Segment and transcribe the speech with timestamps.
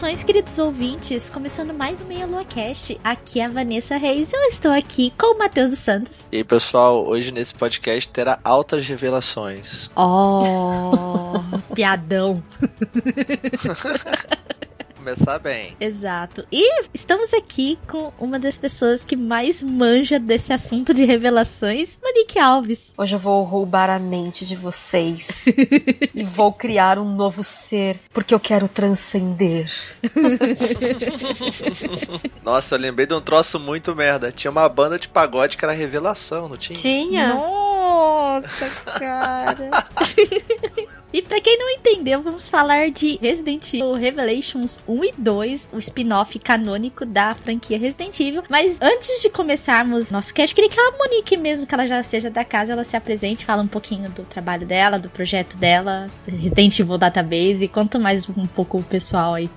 [0.00, 1.28] Saudações, queridos ouvintes!
[1.28, 2.98] Começando mais um Meia Lua Cast.
[3.04, 4.32] Aqui é a Vanessa Reis.
[4.32, 6.26] Eu estou aqui com o Matheus dos Santos.
[6.32, 9.90] E aí, pessoal, hoje nesse podcast terá altas revelações.
[9.94, 11.42] Oh,
[11.76, 12.42] piadão.
[15.00, 15.74] Começar bem.
[15.80, 16.46] Exato.
[16.52, 22.38] E estamos aqui com uma das pessoas que mais manja desse assunto de revelações, Monique
[22.38, 22.92] Alves.
[22.98, 25.26] Hoje eu vou roubar a mente de vocês
[26.14, 29.72] e vou criar um novo ser, porque eu quero transcender.
[32.44, 34.30] Nossa, eu lembrei de um troço muito merda.
[34.30, 36.78] Tinha uma banda de pagode que era revelação, não tinha?
[36.78, 37.36] Tinha.
[37.36, 39.88] Nossa, cara.
[41.12, 45.78] E pra quem não entendeu, vamos falar de Resident Evil Revelations 1 e 2, o
[45.78, 48.44] spin-off canônico da franquia Resident Evil.
[48.48, 52.30] Mas antes de começarmos nosso cast, queria que a Monique, mesmo que ela já seja
[52.30, 56.78] da casa, ela se apresente, fala um pouquinho do trabalho dela, do projeto dela, Resident
[56.78, 59.50] Evil Database, e conta mais um pouco o pessoal aí.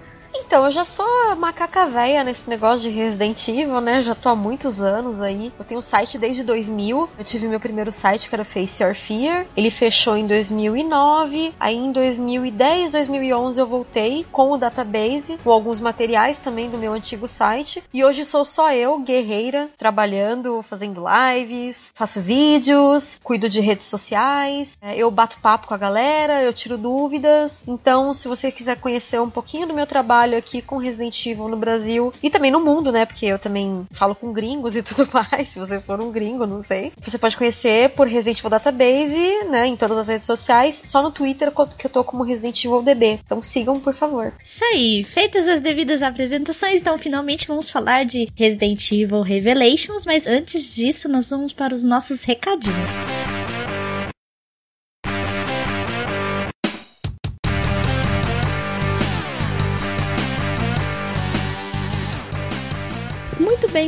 [0.54, 4.04] Então, eu já sou macaca véia nesse negócio de Resident Evil, né?
[4.04, 5.52] Já tô há muitos anos aí.
[5.58, 7.10] Eu tenho um site desde 2000.
[7.18, 9.48] Eu tive meu primeiro site que era Face Your Fear.
[9.58, 11.56] Ele fechou em 2009.
[11.60, 16.94] Aí em 2010, 2011 eu voltei com o database, com alguns materiais também do meu
[16.94, 17.84] antigo site.
[17.92, 24.78] E hoje sou só eu, guerreira, trabalhando, fazendo lives, faço vídeos, cuido de redes sociais.
[24.80, 27.60] é, Eu bato papo com a galera, eu tiro dúvidas.
[27.68, 31.58] Então, se você quiser conhecer um pouquinho do meu trabalho aqui com Resident Evil no
[31.58, 33.06] Brasil e também no mundo, né?
[33.06, 35.50] Porque eu também falo com gringos e tudo mais.
[35.50, 36.92] Se você for um gringo, não sei.
[37.02, 39.66] Você pode conhecer por Resident Evil Database, né?
[39.68, 40.82] Em todas as redes sociais.
[40.86, 43.20] Só no Twitter que eu tô como Resident Evil DB.
[43.26, 44.34] Então sigam, por favor.
[44.44, 50.28] Isso aí, feitas as devidas apresentações, então finalmente vamos falar de Resident Evil Revelations, mas
[50.28, 52.74] antes disso nós vamos para os nossos recadinhos.
[52.74, 53.23] Muito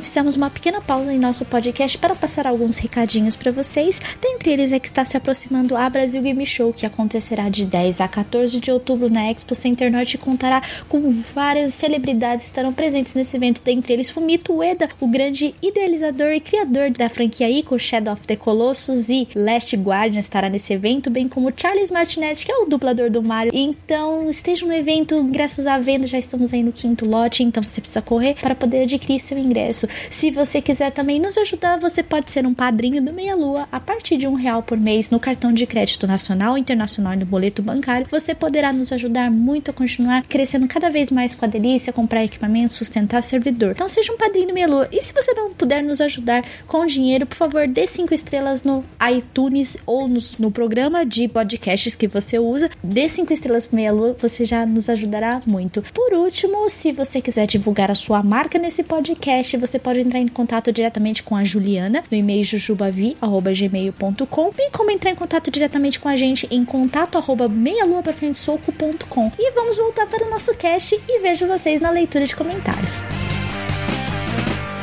[0.01, 4.01] fizemos uma pequena pausa em nosso podcast para passar alguns recadinhos para vocês.
[4.21, 8.01] Dentre eles é que está se aproximando a Brasil Game Show, que acontecerá de 10
[8.01, 12.73] a 14 de outubro na Expo Center Norte e contará com várias celebridades que estarão
[12.73, 13.61] presentes nesse evento.
[13.63, 18.35] Dentre eles, Fumito Ueda, o grande idealizador e criador da franquia Ico, Shadow of the
[18.35, 23.09] Colossus e Last Guardian estará nesse evento, bem como Charles Martinet, que é o dublador
[23.09, 23.51] do Mario.
[23.53, 27.81] Então, estejam no evento, ingressos à venda, já estamos aí no quinto lote, então você
[27.81, 29.84] precisa correr para poder adquirir seu ingresso.
[30.09, 33.79] Se você quiser também nos ajudar, você pode ser um padrinho do Meia Lua a
[33.79, 37.61] partir de um real por mês no cartão de crédito nacional, internacional e no boleto
[37.61, 38.07] bancário.
[38.09, 42.23] Você poderá nos ajudar muito a continuar crescendo cada vez mais com a delícia, comprar
[42.23, 43.71] equipamento, sustentar servidor.
[43.71, 44.87] Então seja um padrinho do Meia Lua.
[44.91, 48.83] E se você não puder nos ajudar com dinheiro, por favor, dê cinco estrelas no
[49.11, 52.69] iTunes ou no, no programa de podcasts que você usa.
[52.83, 55.83] Dê cinco estrelas pro Meia Lua, você já nos ajudará muito.
[55.93, 60.27] Por último, se você quiser divulgar a sua marca nesse podcast, você pode entrar em
[60.27, 66.07] contato diretamente com a Juliana no e-mail jujubavi@gmail.com, bem como entrar em contato diretamente com
[66.07, 69.31] a gente em contato arroba meialuaprafrentesoco.com.
[69.37, 72.99] E vamos voltar para o nosso cast e vejo vocês na leitura de comentários.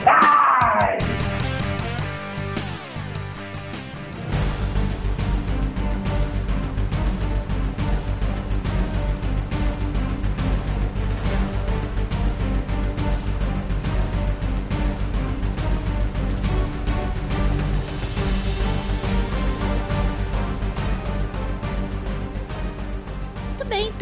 [0.05, 0.42] Muito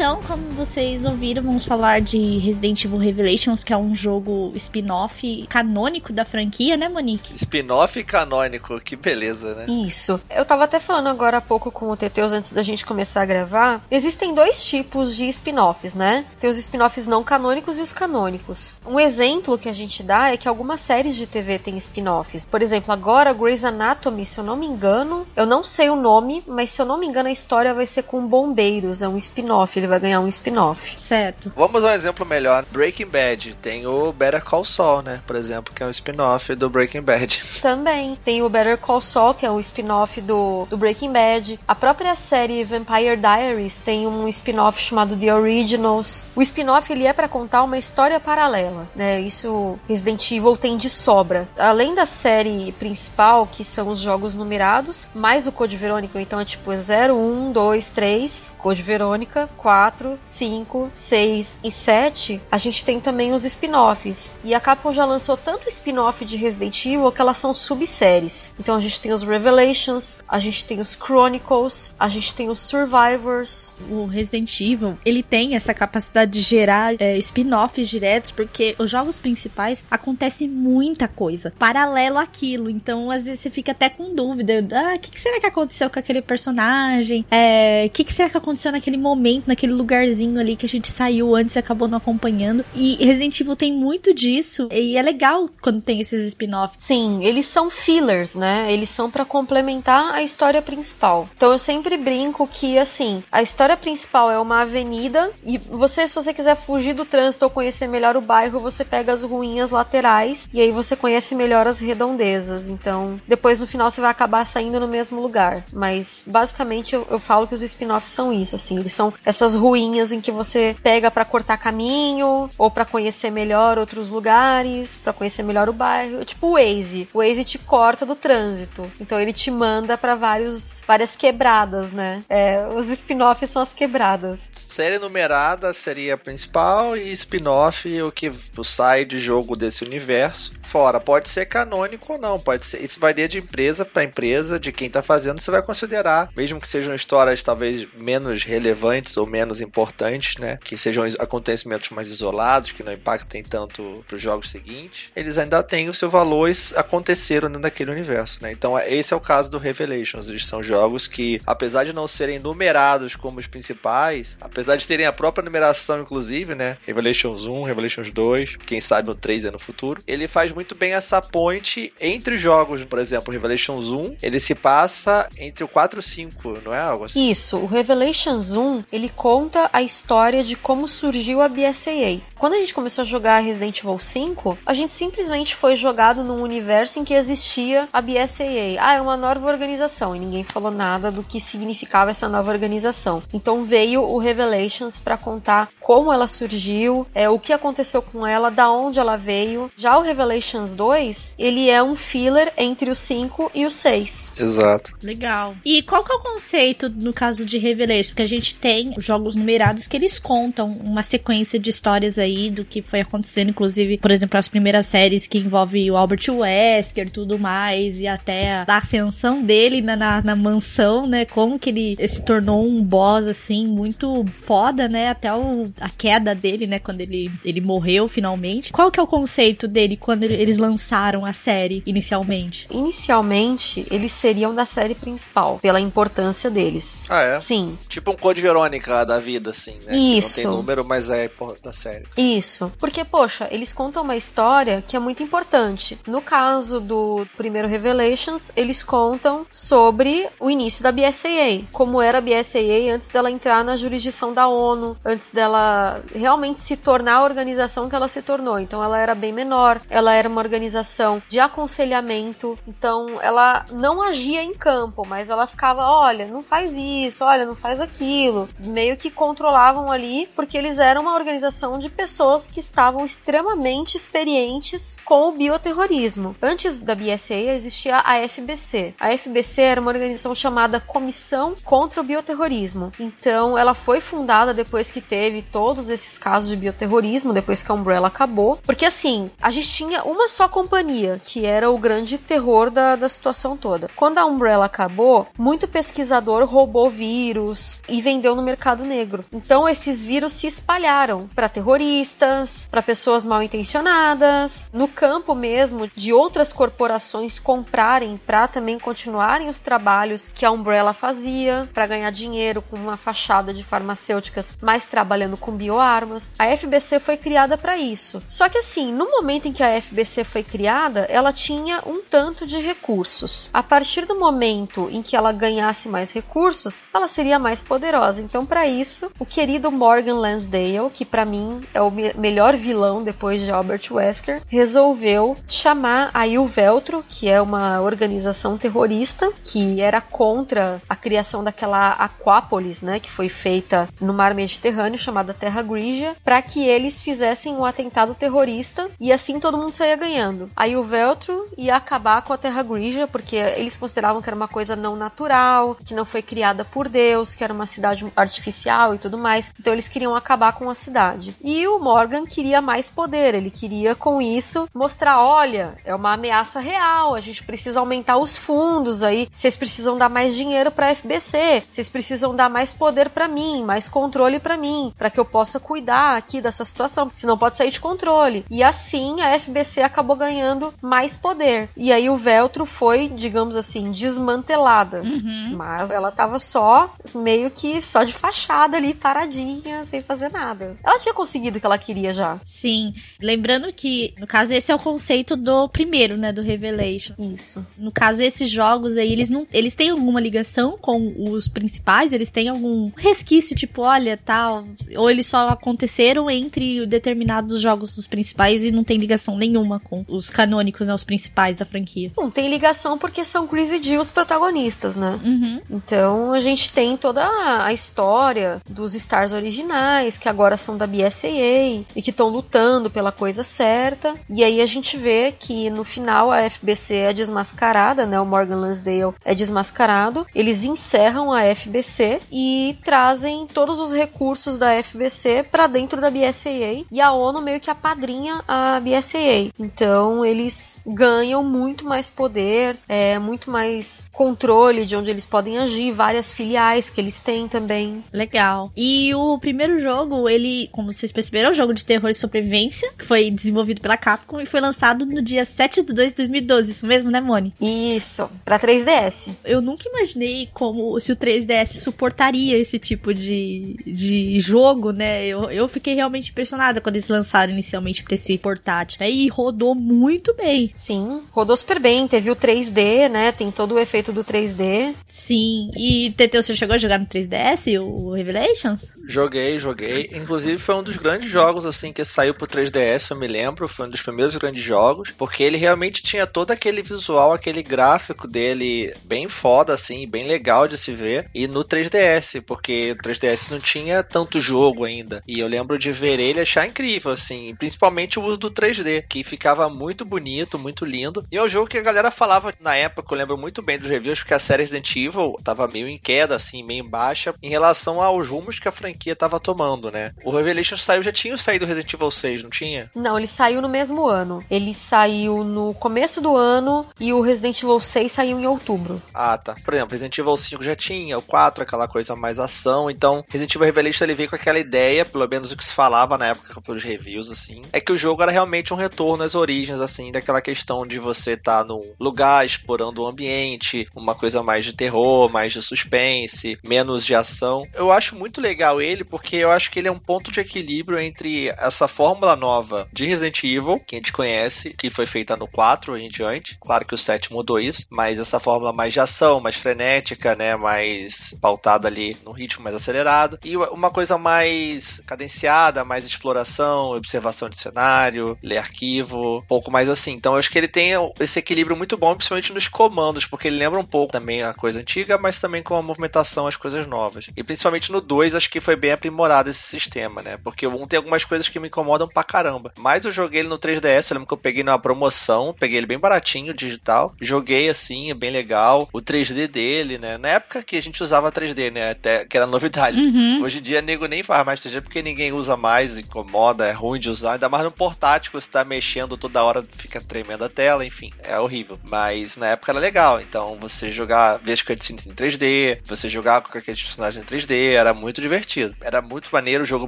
[0.01, 5.45] então, como vocês ouviram, vamos falar de Resident Evil Revelations, que é um jogo spin-off
[5.47, 7.35] canônico da franquia, né, Monique?
[7.35, 9.67] Spin-off canônico, que beleza, né?
[9.67, 10.19] Isso.
[10.27, 13.25] Eu tava até falando agora há pouco com o Teteus antes da gente começar a
[13.25, 13.85] gravar.
[13.91, 16.25] Existem dois tipos de spin-offs, né?
[16.39, 18.77] Tem os spin-offs não canônicos e os canônicos.
[18.83, 22.43] Um exemplo que a gente dá é que algumas séries de TV têm spin-offs.
[22.43, 26.43] Por exemplo, agora Grey's Anatomy, se eu não me engano, eu não sei o nome,
[26.47, 29.77] mas se eu não me engano a história vai ser com bombeiros, é um spin-off,
[29.77, 30.81] ele vai ganhar um spin-off.
[30.97, 31.51] Certo.
[31.55, 32.65] Vamos a um exemplo melhor.
[32.71, 35.21] Breaking Bad tem o Better Call Saul, né?
[35.27, 37.41] Por exemplo, que é um spin-off do Breaking Bad.
[37.61, 41.59] Também tem o Better Call Saul, que é um spin-off do, do Breaking Bad.
[41.67, 46.27] A própria série Vampire Diaries tem um spin-off chamado The Originals.
[46.35, 49.19] O spin-off ele é para contar uma história paralela, né?
[49.19, 51.47] Isso Resident Evil tem de sobra.
[51.57, 56.45] Além da série principal, que são os jogos numerados, mais o Code Verônica, então é
[56.45, 59.80] tipo 0, 1, 2, 3, Code Verônica, 4,
[60.25, 64.35] 5, 6 e 7, a gente tem também os spin-offs.
[64.43, 68.51] E a Capcom já lançou tanto spin-off de Resident Evil que elas são subséries.
[68.59, 72.59] Então a gente tem os Revelations, a gente tem os Chronicles, a gente tem os
[72.59, 73.71] Survivors.
[73.89, 79.17] O Resident Evil, ele tem essa capacidade de gerar é, spin-offs diretos, porque os jogos
[79.17, 82.69] principais acontece muita coisa paralelo àquilo.
[82.69, 84.65] Então, às vezes você fica até com dúvida.
[84.73, 87.25] Ah, o que, será que aconteceu com aquele personagem?
[87.29, 90.87] É, o que, que será que aconteceu naquele momento, naquele lugarzinho ali que a gente
[90.87, 92.65] saiu antes e acabou não acompanhando?
[92.75, 94.67] E Resident Evil tem muito disso.
[94.71, 96.77] E é legal quando tem esses spin-offs.
[96.79, 98.71] Sim, eles são fillers, né?
[98.71, 101.29] Eles são para complementar a história principal.
[101.35, 106.15] Então eu sempre brinco que assim, a história principal é uma avenida e você se
[106.15, 110.47] você quiser fugir do trânsito ou conhecer melhor o bairro, você pega as ruínas laterais
[110.53, 112.69] e aí você conhece melhor as redondezas.
[112.69, 115.63] Então, depois no final você vai acabar saindo no mesmo lugar.
[115.71, 120.11] Mas basicamente eu, eu falo que os spin-offs são isso, assim, eles são essas ruínas
[120.11, 125.43] em que você pega para cortar caminho ou para conhecer melhor outros lugares, para conhecer
[125.43, 127.07] melhor o bairro, tipo o Waze.
[127.13, 132.23] O Waze te corta do trânsito, então ele te manda para vários várias quebradas, né?
[132.27, 134.39] É, os spin-offs são as quebradas.
[134.53, 138.31] Série numerada seria a principal e spin-off o que
[138.63, 140.53] sai de jogo desse universo.
[140.63, 142.83] Fora, pode ser canônico ou não, pode ser.
[142.83, 146.67] Isso varia de empresa para empresa, de quem tá fazendo, você vai considerar, mesmo que
[146.67, 150.57] sejam histórias talvez menos relevantes ou menos importantes, né?
[150.63, 155.89] Que sejam acontecimentos mais isolados, que não impactem tanto pros jogos seguintes, eles ainda têm
[155.89, 158.51] o seu valor e aconteceram dentro daquele universo, né?
[158.51, 160.29] Então, esse é o caso do Revelations.
[160.29, 165.05] Eles são jogos que, apesar de não serem numerados como os principais, apesar de terem
[165.05, 166.77] a própria numeração, inclusive, né?
[166.85, 170.93] Revelations 1, Revelations 2, quem sabe o 3 é no futuro, ele faz muito bem
[170.93, 172.83] essa ponte entre jogos.
[172.83, 176.79] Por exemplo, Revelations 1, ele se passa entre o 4 e o 5, não é
[176.79, 177.29] algo assim?
[177.29, 182.19] Isso, o Revelations 1, ele conta a história de como surgiu a BSAA.
[182.37, 186.41] Quando a gente começou a jogar Resident Evil 5, a gente simplesmente foi jogado num
[186.41, 188.75] universo em que existia a BSAA.
[188.77, 193.23] Ah, é uma nova organização, e ninguém falou nada do que significava essa nova organização.
[193.31, 198.51] Então veio o Revelations para contar como ela surgiu, é, o que aconteceu com ela,
[198.51, 199.71] da onde ela veio.
[199.77, 204.33] Já o Revelations 2, ele é um filler entre o 5 e o 6.
[204.37, 204.91] Exato.
[205.01, 205.55] Legal.
[205.63, 208.09] E qual que é o conceito no caso de Revelations?
[208.09, 212.65] Porque a gente tem jogos numerados que eles contam uma sequência de histórias aí do
[212.65, 217.37] que foi acontecendo, inclusive, por exemplo, as primeiras séries que envolve o Albert Wesker, tudo
[217.37, 221.25] mais, e até a ascensão dele na, na, na mansão, né?
[221.25, 225.09] Como que ele se tornou um boss, assim, muito foda, né?
[225.09, 226.79] Até o, a queda dele, né?
[226.79, 228.71] Quando ele, ele morreu finalmente.
[228.71, 232.67] Qual que é o conceito dele quando eles lançaram a série inicialmente?
[232.69, 237.05] Inicialmente, eles seriam da série principal, pela importância deles.
[237.09, 237.39] Ah, é?
[237.39, 237.77] Sim.
[237.87, 239.93] Tipo um Code Verônica da vida, assim, né?
[239.93, 240.35] Isso.
[240.35, 241.29] Que não tem número, mas é
[241.61, 242.05] da série.
[242.17, 242.71] Isso.
[242.79, 245.99] Porque, poxa, eles contam uma história que é muito importante.
[246.07, 251.63] No caso do primeiro Revelations, eles contam sobre o início da BSAA.
[251.73, 256.77] Como era a BSAA antes dela entrar na jurisdição da ONU, antes dela realmente se
[256.77, 258.59] tornar a organização que ela se tornou.
[258.59, 264.41] Então ela era bem menor, ela era uma organização de aconselhamento, então ela não agia
[264.41, 268.47] em campo, mas ela ficava, olha, não faz isso, olha, não faz aquilo.
[268.57, 274.97] Meio que controlavam ali, porque eles eram uma organização de pessoas que estavam extremamente experientes
[275.03, 276.35] com o bioterrorismo.
[276.41, 278.93] Antes da BSA existia a FBC.
[278.99, 282.91] A FBC era uma organização chamada Comissão contra o Bioterrorismo.
[282.99, 287.75] Então ela foi fundada depois que teve todos esses casos de bioterrorismo, depois que a
[287.75, 288.59] Umbrella acabou.
[288.63, 293.09] Porque assim, a gente tinha uma só companhia, que era o grande terror da, da
[293.09, 293.89] situação toda.
[293.95, 299.23] Quando a Umbrella acabou, muito pesquisador roubou vírus e vendeu no mercado negro.
[299.31, 306.11] Então esses vírus se espalharam para terroristas, para pessoas mal intencionadas, no campo mesmo de
[306.11, 312.61] outras corporações comprarem para também continuarem os trabalhos que a Umbrella fazia para ganhar dinheiro
[312.61, 316.35] com uma fachada de farmacêuticas, mas trabalhando com bioarmas.
[316.37, 318.21] A FBC foi criada para isso.
[318.27, 322.45] Só que assim, no momento em que a FBC foi criada, ela tinha um tanto
[322.45, 323.49] de recursos.
[323.53, 328.21] A partir do momento em que ela ganhasse mais recursos, ela seria mais poderosa.
[328.21, 332.57] Então, para isso isso, o querido Morgan Lansdale, que para mim é o me melhor
[332.57, 339.31] vilão depois de Albert Wesker, resolveu chamar a Il Veltro, que é uma organização terrorista
[339.43, 345.33] que era contra a criação daquela Aquápolis, né, que foi feita no mar Mediterrâneo chamada
[345.33, 350.49] Terra Grigia, para que eles fizessem um atentado terrorista e assim todo mundo saía ganhando.
[350.55, 354.47] Aí o Veltro ia acabar com a Terra Grigia porque eles consideravam que era uma
[354.47, 358.97] coisa não natural, que não foi criada por Deus, que era uma cidade artificial e
[358.97, 359.51] tudo mais.
[359.59, 361.35] Então eles queriam acabar com a cidade.
[361.43, 366.59] E o Morgan queria mais poder, ele queria com isso mostrar, olha, é uma ameaça
[366.59, 371.63] real, a gente precisa aumentar os fundos aí, vocês precisam dar mais dinheiro para FBC,
[371.69, 375.59] vocês precisam dar mais poder para mim, mais controle para mim, para que eu possa
[375.59, 378.45] cuidar aqui dessa situação, senão pode sair de controle.
[378.49, 381.69] E assim a FBC acabou ganhando mais poder.
[381.75, 385.01] E aí o Veltro foi, digamos assim, desmantelada.
[385.01, 385.53] Uhum.
[385.55, 390.77] Mas ela tava só, meio que só de fachada ali, paradinha, sem fazer nada.
[390.83, 392.39] Ela tinha conseguido o que ela queria já.
[392.45, 392.93] Sim.
[393.21, 396.31] Lembrando que, no caso, esse é o conceito do primeiro, né?
[396.31, 397.13] Do Revelation.
[397.17, 397.65] Isso.
[397.77, 399.47] No caso, esses jogos aí, eles não.
[399.51, 402.13] Eles têm alguma ligação com os principais?
[402.13, 404.65] Eles têm algum resquício, tipo, olha, tal.
[404.95, 410.05] Ou eles só aconteceram entre determinados jogos dos principais e não tem ligação nenhuma com
[410.07, 410.93] os canônicos, né?
[410.93, 412.11] Os principais da franquia.
[412.17, 415.19] Não tem ligação porque são Chris e Jill os protagonistas, né?
[415.23, 415.61] Uhum.
[415.69, 417.27] Então a gente tem toda
[417.63, 423.11] a história dos Stars originais, que agora são da BSAA e que estão lutando pela
[423.11, 424.15] coisa certa.
[424.29, 428.19] E aí a gente vê que no final a FBC é desmascarada, né?
[428.19, 430.25] O Morgan Lansdale é desmascarado.
[430.33, 436.85] Eles encerram a FBC e trazem todos os recursos da FBC para dentro da BSAA
[436.89, 439.51] e a ONU meio que apadrinha a BSAA.
[439.59, 445.91] Então eles ganham muito mais poder, é, muito mais controle de onde eles podem agir,
[445.91, 448.03] várias filiais que eles têm também.
[448.11, 448.30] Legal.
[448.75, 452.91] E o primeiro jogo, ele, como vocês perceberam, é um jogo de terror e sobrevivência,
[452.97, 456.71] que foi desenvolvido pela Capcom e foi lançado no dia 7 de 2 de 2012.
[456.71, 457.53] Isso mesmo, né, Moni?
[457.59, 459.29] Isso, para 3DS.
[459.43, 465.25] Eu nunca imaginei como se o 3DS suportaria esse tipo de, de jogo, né?
[465.25, 469.09] Eu, eu fiquei realmente impressionada quando eles lançaram inicialmente pra esse portátil, né?
[469.09, 470.71] E rodou muito bem.
[470.75, 472.07] Sim, rodou super bem.
[472.07, 473.31] Teve o 3D, né?
[473.31, 474.93] Tem todo o efeito do 3D.
[475.07, 475.71] Sim.
[475.75, 478.91] E Teteu, você chegou a jogar no 3DS, o Revelations?
[479.07, 480.09] Joguei, joguei.
[480.13, 483.87] Inclusive foi um dos grandes jogos assim que saiu pro 3DS, eu me lembro, foi
[483.87, 488.93] um dos primeiros grandes jogos, porque ele realmente tinha todo aquele visual, aquele gráfico dele
[489.03, 491.29] bem foda assim, bem legal de se ver.
[491.33, 495.23] E no 3DS, porque o 3DS não tinha tanto jogo ainda.
[495.27, 499.23] E eu lembro de ver ele achar incrível assim, principalmente o uso do 3D, que
[499.23, 501.25] ficava muito bonito, muito lindo.
[501.31, 503.89] E é um jogo que a galera falava na época, eu lembro muito bem dos
[503.89, 507.49] reviews, porque a série Resident Evil tava meio em queda assim, meio em baixa em
[507.49, 510.13] relação aos rumos que a franquia tava tomando, né?
[510.23, 512.89] O Revelation saiu, já tinha saído Resident Evil 6, não tinha?
[512.95, 514.43] Não, ele saiu no mesmo ano.
[514.49, 519.01] Ele saiu no começo do ano e o Resident Evil 6 saiu em outubro.
[519.13, 519.55] Ah, tá.
[519.63, 522.89] Por exemplo, Resident Evil 5 já tinha, o 4, aquela coisa mais ação.
[522.89, 526.17] Então, Resident Evil Revelation ele veio com aquela ideia, pelo menos o que se falava
[526.17, 529.79] na época pelos reviews, assim, é que o jogo era realmente um retorno às origens,
[529.79, 534.65] assim, daquela questão de você estar tá num lugar explorando o ambiente, uma coisa mais
[534.65, 537.63] de terror, mais de suspense, menos de ação.
[537.73, 540.99] Eu acho muito legal ele porque eu acho que ele é um ponto de equilíbrio
[540.99, 545.47] entre essa fórmula nova de Resident Evil, que a gente conhece, que foi feita no
[545.47, 546.57] 4 em diante.
[546.59, 550.55] Claro que o 7 mudou isso, mas essa fórmula mais de ação, mais frenética, né,
[550.55, 557.49] mais pautada ali no ritmo mais acelerado e uma coisa mais cadenciada, mais exploração, observação
[557.49, 560.13] de cenário, ler arquivo, um pouco mais assim.
[560.13, 563.57] Então eu acho que ele tem esse equilíbrio muito bom, principalmente nos comandos, porque ele
[563.57, 567.29] lembra um pouco também a coisa antiga, mas também com a movimentação as coisas novas.
[567.35, 570.37] E principalmente no 2 acho que foi bem aprimorado esse sistema, né?
[570.37, 572.73] Porque o 1 tem algumas coisas que me incomodam pra caramba.
[572.77, 575.85] Mas eu joguei ele no 3DS, eu lembro que eu peguei numa promoção, peguei ele
[575.85, 577.13] bem baratinho, digital.
[577.21, 578.89] Joguei assim, é bem legal.
[578.91, 580.17] O 3D dele, né?
[580.17, 581.91] Na época que a gente usava 3D, né?
[581.91, 582.99] Até que era novidade.
[582.99, 583.41] Uhum.
[583.43, 586.99] Hoje em dia, nego nem faz mais 3D porque ninguém usa mais, incomoda, é ruim
[586.99, 587.33] de usar.
[587.33, 591.39] Ainda mais no portátil, você tá mexendo toda hora, fica tremendo a tela, enfim, é
[591.39, 591.77] horrível.
[591.83, 593.21] Mas na época era legal.
[593.21, 597.79] Então você jogar, ver as cutscenes em 3D, você jogar com aqueles personagens em 3D,
[597.81, 598.75] era muito divertido.
[598.81, 599.87] Era muito maneiro, o jogo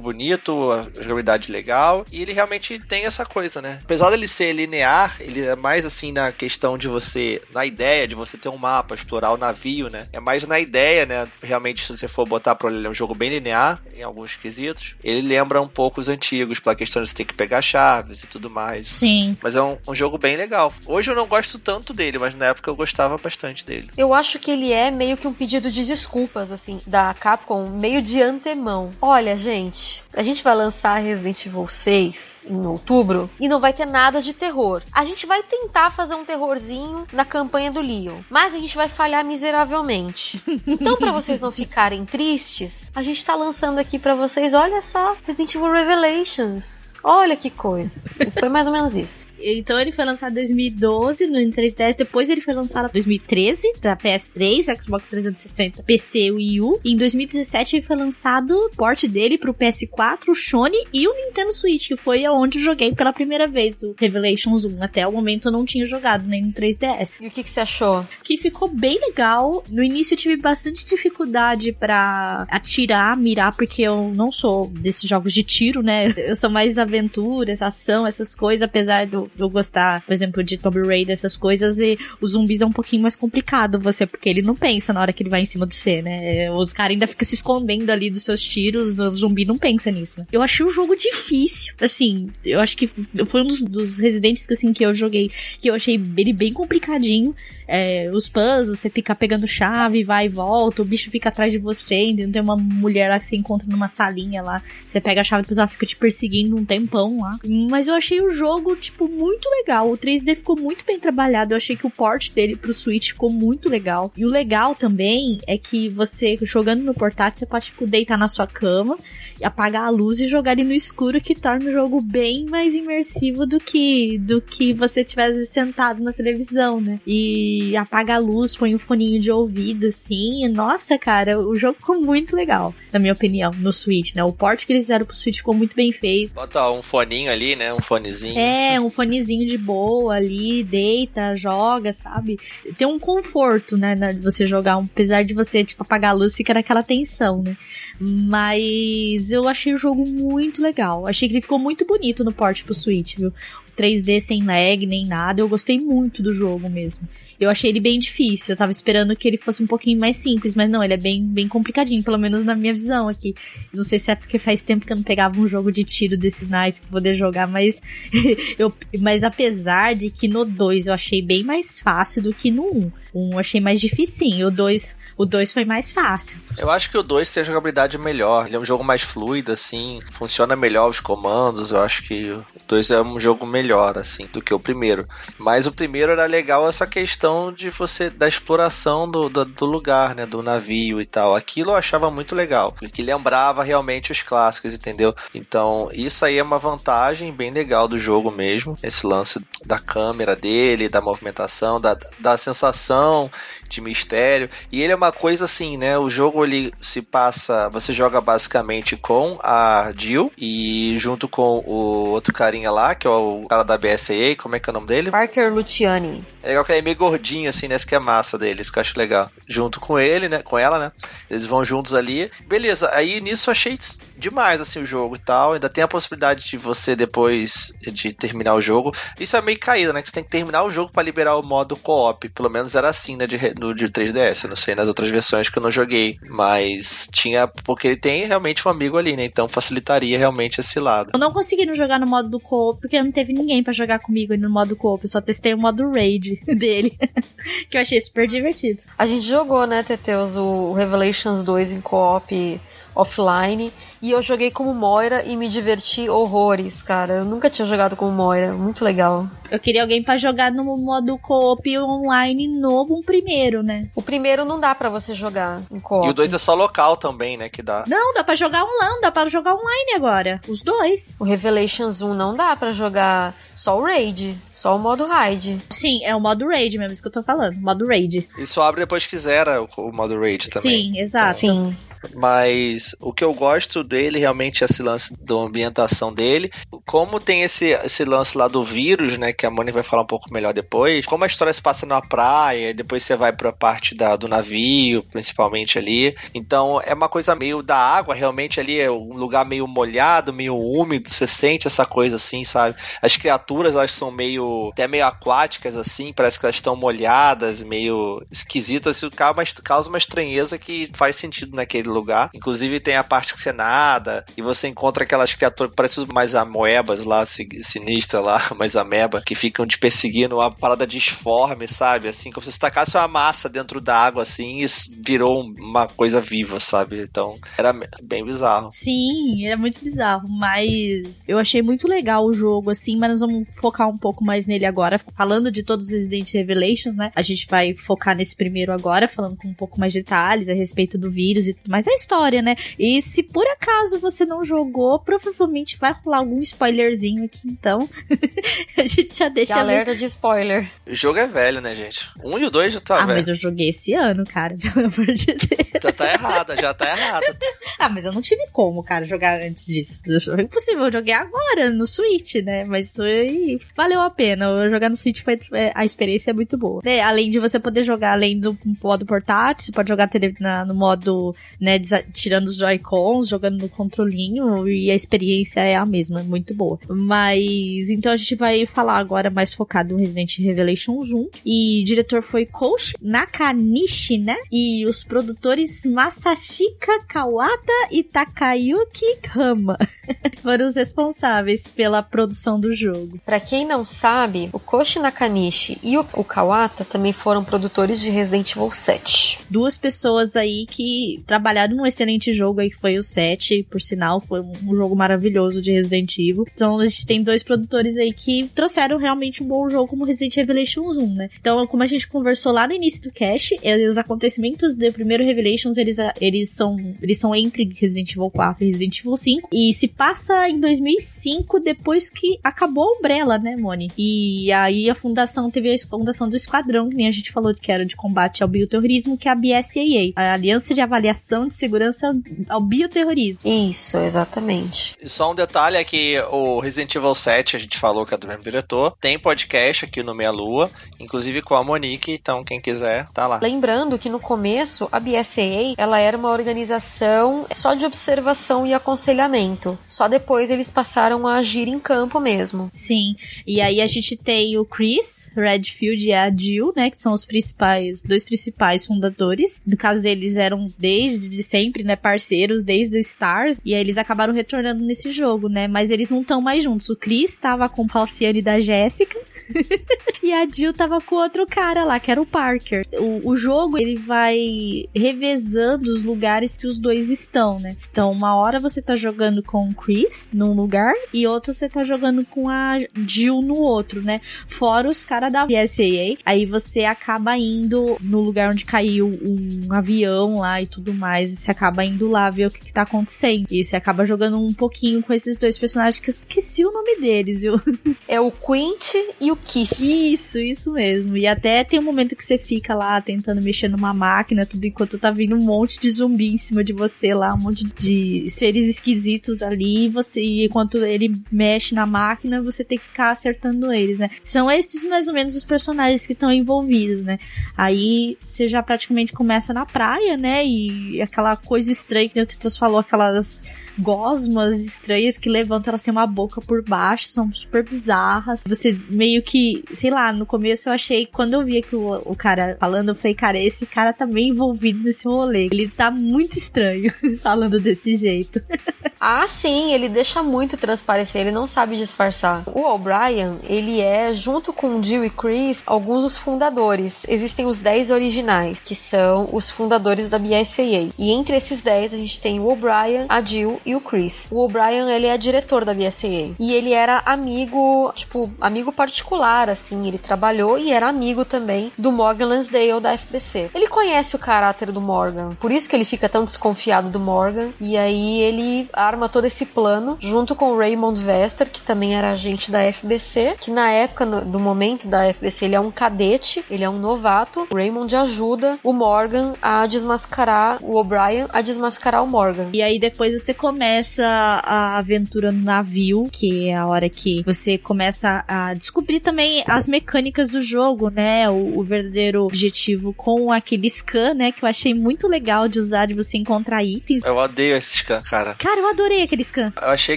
[0.00, 2.04] bonito, a jogabilidade legal.
[2.10, 3.78] E ele realmente tem essa coisa, né?
[3.82, 8.14] Apesar dele ser linear, ele é mais assim na questão de você, na ideia de
[8.14, 10.06] você ter um mapa, explorar o navio, né?
[10.12, 11.28] É mais na ideia, né?
[11.42, 14.94] Realmente, se você for botar pra ele, é um jogo bem linear em alguns quesitos.
[15.02, 18.26] Ele lembra um pouco os antigos, pela questão de você ter que pegar chaves e
[18.26, 18.88] tudo mais.
[18.88, 19.36] Sim.
[19.42, 20.72] Mas é um, um jogo bem legal.
[20.86, 23.90] Hoje eu não gosto tanto dele, mas na época eu gostava bastante dele.
[23.96, 28.00] Eu acho que ele é meio que um pedido de desculpas, assim, da Capcom meio
[28.00, 28.94] de antemão.
[28.98, 33.84] Olha, gente, a gente vai lançar Resident Evil 6 em outubro e não vai ter
[33.84, 34.80] nada de terror.
[34.90, 38.88] A gente vai tentar fazer um terrorzinho na campanha do Leon, mas a gente vai
[38.88, 40.42] falhar miseravelmente.
[40.66, 45.14] Então, para vocês não ficarem tristes, a gente tá lançando aqui para vocês, olha só,
[45.26, 46.84] Resident Evil Revelations.
[47.02, 48.00] Olha que coisa.
[48.40, 49.26] Foi mais ou menos isso.
[49.44, 53.96] Então ele foi lançado em 2012 no 3DS, depois ele foi lançado em 2013 para
[53.96, 56.80] PS3, Xbox 360, PC e Wii U.
[56.84, 61.14] E em 2017 ele foi lançado o port dele pro PS4, o Sony e o
[61.14, 64.82] Nintendo Switch, que foi onde eu joguei pela primeira vez o Revelations 1.
[64.82, 67.16] Até o momento eu não tinha jogado nem no 3DS.
[67.20, 68.06] E o que, que você achou?
[68.22, 69.62] Que ficou bem legal.
[69.68, 75.32] No início eu tive bastante dificuldade para atirar, mirar, porque eu não sou desses jogos
[75.32, 76.12] de tiro, né?
[76.16, 80.82] Eu sou mais aventuras, ação, essas coisas, apesar do eu gostar, por exemplo, de Tomb
[80.86, 84.54] Raider, essas coisas, e os zumbis é um pouquinho mais complicado você, porque ele não
[84.54, 86.50] pensa na hora que ele vai em cima de você, né?
[86.50, 90.20] Os caras ainda ficam se escondendo ali dos seus tiros, o zumbi não pensa nisso,
[90.20, 90.26] né?
[90.32, 92.90] Eu achei o jogo difícil, assim, eu acho que
[93.28, 97.34] foi um dos, dos Residentes assim, que eu joguei, que eu achei ele bem complicadinho,
[97.66, 101.58] é, os puzzles, você fica pegando chave, vai e volta, o bicho fica atrás de
[101.58, 102.32] você, entendeu?
[102.32, 105.58] Tem uma mulher lá que você encontra numa salinha lá, você pega a chave depois
[105.58, 107.38] ela fica te perseguindo um tempão lá.
[107.70, 109.90] Mas eu achei o jogo, tipo, muito legal.
[109.90, 111.52] O 3D ficou muito bem trabalhado.
[111.52, 114.12] Eu achei que o port dele pro Switch ficou muito legal.
[114.16, 118.28] E o legal também é que você, jogando no portátil, você pode, tipo, deitar na
[118.28, 118.98] sua cama
[119.42, 123.46] apagar a luz e jogar ele no escuro, que torna o jogo bem mais imersivo
[123.46, 127.00] do que do que você tivesse sentado na televisão, né?
[127.06, 130.48] E apaga a luz, põe um foninho de ouvido, assim.
[130.48, 134.24] Nossa, cara, o jogo ficou muito legal, na minha opinião, no Switch, né?
[134.24, 136.32] O port que eles fizeram pro Switch ficou muito bem feito.
[136.34, 137.72] Bota um foninho ali, né?
[137.72, 138.38] Um fonezinho.
[138.38, 142.38] É, um fonezinho de boa ali, deita, joga, sabe?
[142.76, 143.94] Tem um conforto, né?
[143.94, 147.56] Na, você jogar, apesar de você, tipo, apagar a luz, fica naquela tensão, né?
[147.98, 151.06] Mas eu achei o jogo muito legal.
[151.06, 153.32] Achei que ele ficou muito bonito no port pro Switch, viu?
[153.76, 155.40] 3D sem lag nem nada.
[155.40, 157.08] Eu gostei muito do jogo mesmo.
[157.44, 158.52] Eu achei ele bem difícil.
[158.52, 161.24] Eu tava esperando que ele fosse um pouquinho mais simples, mas não, ele é bem,
[161.24, 163.34] bem complicadinho, pelo menos na minha visão aqui.
[163.72, 166.16] Não sei se é porque faz tempo que eu não pegava um jogo de tiro
[166.16, 167.80] desse naipe pra poder jogar, mas
[168.58, 172.64] eu, mas apesar de que no 2 eu achei bem mais fácil do que no
[172.64, 172.78] 1.
[172.78, 173.03] Um.
[173.14, 174.46] Um eu achei mais difícil.
[174.46, 176.38] O 2 o dois foi mais fácil.
[176.58, 178.46] Eu acho que o 2 tem a jogabilidade melhor.
[178.46, 180.00] Ele é um jogo mais fluido, assim.
[180.10, 181.70] Funciona melhor os comandos.
[181.70, 185.06] Eu acho que o 2 é um jogo melhor, assim, do que o primeiro.
[185.38, 190.16] Mas o primeiro era legal essa questão de você, da exploração do, do, do lugar,
[190.16, 190.26] né?
[190.26, 191.36] Do navio e tal.
[191.36, 192.72] Aquilo eu achava muito legal.
[192.92, 195.14] Que lembrava realmente os clássicos, entendeu?
[195.32, 198.76] Então, isso aí é uma vantagem bem legal do jogo mesmo.
[198.82, 203.30] Esse lance da câmera dele, da movimentação, da, da sensação ação
[203.74, 204.48] de mistério.
[204.70, 205.98] E ele é uma coisa assim, né?
[205.98, 207.68] O jogo ele se passa.
[207.70, 213.10] Você joga basicamente com a Jill e junto com o outro carinha lá, que é
[213.10, 215.10] o cara da BSAA, como é que é o nome dele?
[215.10, 216.24] Parker Luciani.
[216.42, 217.74] É legal que ele é meio gordinho, assim, né?
[217.74, 219.30] Isso que é massa deles, que eu acho legal.
[219.48, 220.42] Junto com ele, né?
[220.42, 220.92] Com ela, né?
[221.30, 222.30] Eles vão juntos ali.
[222.46, 223.78] Beleza, aí nisso eu achei
[224.18, 225.54] demais, assim, o jogo e tal.
[225.54, 228.92] Ainda tem a possibilidade de você, depois de terminar o jogo.
[229.18, 230.02] Isso é meio caído, né?
[230.02, 232.28] Que você tem que terminar o jogo para liberar o modo co-op.
[232.28, 233.26] Pelo menos era assim, né?
[233.26, 234.44] De, no, de 3DS.
[234.44, 236.18] Eu não sei nas outras versões que eu não joguei.
[236.28, 237.46] Mas tinha.
[237.46, 239.24] Porque ele tem realmente um amigo ali, né?
[239.24, 241.10] Então facilitaria realmente esse lado.
[241.14, 244.00] Eu não consegui não jogar no modo do co-op porque não teve ninguém para jogar
[244.00, 245.04] comigo no modo co-op.
[245.04, 246.96] Eu só testei o modo raid dele.
[247.70, 248.80] que eu achei super divertido.
[248.98, 252.60] A gente jogou, né, Teteus, o Revelations 2 em co-op
[252.94, 253.72] offline.
[254.00, 257.14] E eu joguei como Moira e me diverti horrores, cara.
[257.14, 258.52] Eu nunca tinha jogado como Moira.
[258.52, 259.26] Muito legal.
[259.50, 263.88] Eu queria alguém para jogar no modo co-op online novo, um primeiro, né?
[263.94, 266.06] O primeiro não dá para você jogar em co-op.
[266.06, 267.48] E o dois é só local também, né?
[267.48, 267.84] Que dá.
[267.86, 270.40] Não, dá para jogar online, dá para jogar online agora.
[270.48, 271.16] Os dois.
[271.18, 274.36] O Revelations 1 não dá para jogar só o Raid.
[274.52, 275.60] Só o modo raid.
[275.70, 277.56] Sim, é o modo raid mesmo, isso que eu tô falando.
[277.56, 278.28] Modo raid.
[278.38, 280.94] E só abre depois que zera o, o modo raid também.
[280.94, 281.44] Sim, exato.
[281.44, 281.76] Então, Sim.
[282.14, 286.50] Mas o que eu gosto dele realmente é esse lance da ambientação dele.
[286.86, 289.32] Como tem esse, esse lance lá do vírus, né?
[289.32, 291.06] Que a Mônica vai falar um pouco melhor depois.
[291.06, 295.02] Como a história se passa na praia, depois você vai pra parte da, do navio,
[295.04, 296.16] principalmente ali.
[296.34, 300.56] Então é uma coisa meio da água, realmente ali é um lugar meio molhado, meio
[300.56, 301.08] úmido.
[301.08, 302.76] Você sente essa coisa assim, sabe?
[303.00, 304.70] As criaturas elas são meio.
[304.72, 308.96] até meio aquáticas assim, parece que elas estão molhadas, meio esquisitas.
[308.96, 312.30] Isso causa uma estranheza que faz sentido naquele lugar.
[312.34, 316.34] Inclusive tem a parte que você nada e você encontra aquelas criaturas que parecem mais
[316.34, 322.08] amoebas lá, sinistra lá, mais ameba, que ficam te perseguindo, uma parada disforme, sabe?
[322.08, 324.66] Assim, como se você tacasse uma massa dentro da água, assim, e
[325.02, 327.02] virou uma coisa viva, sabe?
[327.02, 328.70] Então, era bem bizarro.
[328.72, 333.48] Sim, é muito bizarro, mas eu achei muito legal o jogo, assim, mas nós vamos
[333.60, 335.00] focar um pouco mais nele agora.
[335.16, 337.12] Falando de todos os Resident Revelations, né?
[337.14, 340.54] A gente vai focar nesse primeiro agora, falando com um pouco mais de detalhes a
[340.54, 341.83] respeito do vírus e tudo mais.
[341.86, 342.56] É a história, né?
[342.78, 347.88] E se por acaso você não jogou, provavelmente vai rolar algum spoilerzinho aqui, então.
[348.76, 349.54] a gente já deixa.
[349.54, 350.70] Alerta de spoiler.
[350.86, 352.10] O jogo é velho, né, gente?
[352.22, 353.18] Um e o dois já tá ah, velho.
[353.18, 355.70] mas eu joguei esse ano, cara, pelo amor de Deus.
[355.82, 357.36] Já tá errada, já tá errada.
[357.78, 360.02] ah, mas eu não tive como, cara, jogar antes disso.
[360.24, 362.64] Foi impossível, eu joguei agora, no Switch, né?
[362.64, 363.58] Mas foi.
[363.76, 364.68] Valeu a pena.
[364.68, 365.38] Jogar no Switch foi.
[365.52, 366.80] É, a experiência é muito boa.
[366.84, 367.00] Né?
[367.00, 371.34] Além de você poder jogar além do modo portátil, você pode jogar na, no modo,
[371.64, 371.78] né,
[372.12, 376.78] tirando os Joy-Cons, jogando no controlinho, e a experiência é a mesma, é muito boa.
[376.88, 381.28] Mas, então a gente vai falar agora mais focado no Resident Revelations 1.
[381.44, 384.36] E diretor foi Koshi Nakanishi, né?
[384.52, 389.78] E os produtores Masashika Kawata e Takayuki Hama
[390.42, 393.18] foram os responsáveis pela produção do jogo.
[393.24, 398.10] Para quem não sabe, o Koshi Nakanishi e o, o Kawata também foram produtores de
[398.10, 399.40] Resident Evil 7.
[399.48, 401.22] Duas pessoas aí que
[401.54, 405.62] trabalharam num excelente jogo aí que foi o 7, por sinal, foi um jogo maravilhoso
[405.62, 406.44] de Resident Evil.
[406.52, 410.34] Então a gente tem dois produtores aí que trouxeram realmente um bom jogo como Resident
[410.34, 411.28] Revelations 1, né?
[411.40, 413.56] Então, como a gente conversou lá no início do cast,
[413.88, 418.66] os acontecimentos do primeiro Revelations, eles, eles são eles são entre Resident Evil 4 e
[418.66, 423.90] Resident Evil 5 e se passa em 2005 depois que acabou a Umbrella, né, Moni?
[423.96, 427.70] E aí a fundação teve a fundação do esquadrão, que nem a gente falou que
[427.70, 432.14] era de combate ao bioterrorismo, que é a BSAA, a Aliança de Avaliação de Segurança
[432.48, 433.40] ao Bioterrorismo.
[433.44, 434.94] Isso, exatamente.
[435.00, 438.16] E só um detalhe é que o Resident Evil 7, a gente falou que é
[438.16, 442.60] do mesmo diretor, tem podcast aqui no Meia Lua, inclusive com a Monique, então quem
[442.60, 443.40] quiser, tá lá.
[443.42, 449.78] Lembrando que no começo a BSAA, ela era uma organização só de observação e aconselhamento.
[449.86, 452.70] Só depois eles passaram a agir em campo mesmo.
[452.74, 453.16] Sim.
[453.46, 457.24] E aí a gente tem o Chris Redfield e a Jill, né, que são os
[457.24, 459.62] principais, dois principais fundadores.
[459.66, 464.32] No caso deles eram desde sempre, né, parceiros desde o Stars, e aí eles acabaram
[464.32, 465.68] retornando nesse jogo, né?
[465.68, 466.88] Mas eles não estão mais juntos.
[466.90, 469.18] O Chris estava com o Falciane da Jéssica
[470.22, 472.86] e a Jill tava com outro cara lá, que era o Parker.
[472.98, 477.76] O, o jogo, ele vai revezando os lugares que os dois estão, né?
[477.90, 481.84] Então, uma hora você tá jogando com o Chris num lugar e outro você tá
[481.84, 484.20] jogando com a Jill no outro, né?
[484.46, 490.36] Fora os caras da SAA, aí você acaba indo no lugar onde caiu um avião
[490.36, 493.46] lá e tudo mais, e você acaba indo lá ver o que, que tá acontecendo.
[493.50, 497.00] E você acaba jogando um pouquinho com esses dois personagens que eu esqueci o nome
[497.00, 497.60] deles, viu?
[498.06, 499.80] É o Quint e o Keith.
[499.80, 501.16] Isso, isso mesmo.
[501.16, 504.98] E até tem um momento que você fica lá tentando mexer numa máquina, tudo enquanto
[504.98, 508.66] tá vindo um monte de zumbi em cima de você lá, um monte de seres
[508.66, 513.72] esquisitos ali, e você, e enquanto ele mexe na máquina, você tem que ficar acertando
[513.72, 514.10] eles, né?
[514.20, 517.18] São esses mais ou menos os personagens que estão envolvidos, né?
[517.56, 520.44] Aí você já praticamente começa na praia, né?
[520.44, 523.44] E aquela coisa estranha que o Titus falou, aquelas
[523.78, 528.42] gosmas estranhas que levantam, elas têm uma boca por baixo, são super bizarras.
[528.46, 532.16] Você meio que, sei lá, no começo eu achei, quando eu vi que o, o
[532.16, 535.48] cara falando, eu falei, cara, esse cara tá meio envolvido nesse rolê.
[535.52, 538.40] Ele tá muito estranho falando desse jeito.
[539.00, 542.42] ah, sim, ele deixa muito transparecer, ele não sabe disfarçar.
[542.46, 547.04] O O'Brien, ele é, junto com Jill e Chris, alguns dos fundadores.
[547.08, 550.92] Existem os 10 originais, que são os fundadores da BSAA.
[550.98, 554.28] E entre esses 10 a gente tem o O'Brien, a Jill e o Chris.
[554.30, 556.34] O O'Brien, ele é diretor da BSAA.
[556.38, 559.86] E ele era amigo, tipo, amigo particular, assim.
[559.86, 563.50] Ele trabalhou e era amigo também do Morgan Lansdale da FBC.
[563.54, 567.50] Ele conhece o caráter do Morgan, por isso que ele fica tão desconfiado do Morgan.
[567.60, 572.10] E aí ele arma todo esse plano junto com o Raymond Vester, que também era
[572.10, 576.44] agente da FBC, que na época no, do momento da FBC ele é um cadete,
[576.50, 577.48] ele é um novato.
[577.50, 582.50] O Raymond ajuda o Morgan a desmascarar o O'Brien, a desmascarar o Morgan.
[582.52, 587.22] E aí depois você começa começa a aventura no navio, que é a hora que
[587.24, 591.30] você começa a descobrir também as mecânicas do jogo, né?
[591.30, 594.32] O, o verdadeiro objetivo com aquele scan, né?
[594.32, 597.04] Que eu achei muito legal de usar, de você encontrar itens.
[597.04, 598.34] Eu odeio esse scan, cara.
[598.34, 599.52] Cara, eu adorei aquele scan.
[599.62, 599.96] Eu achei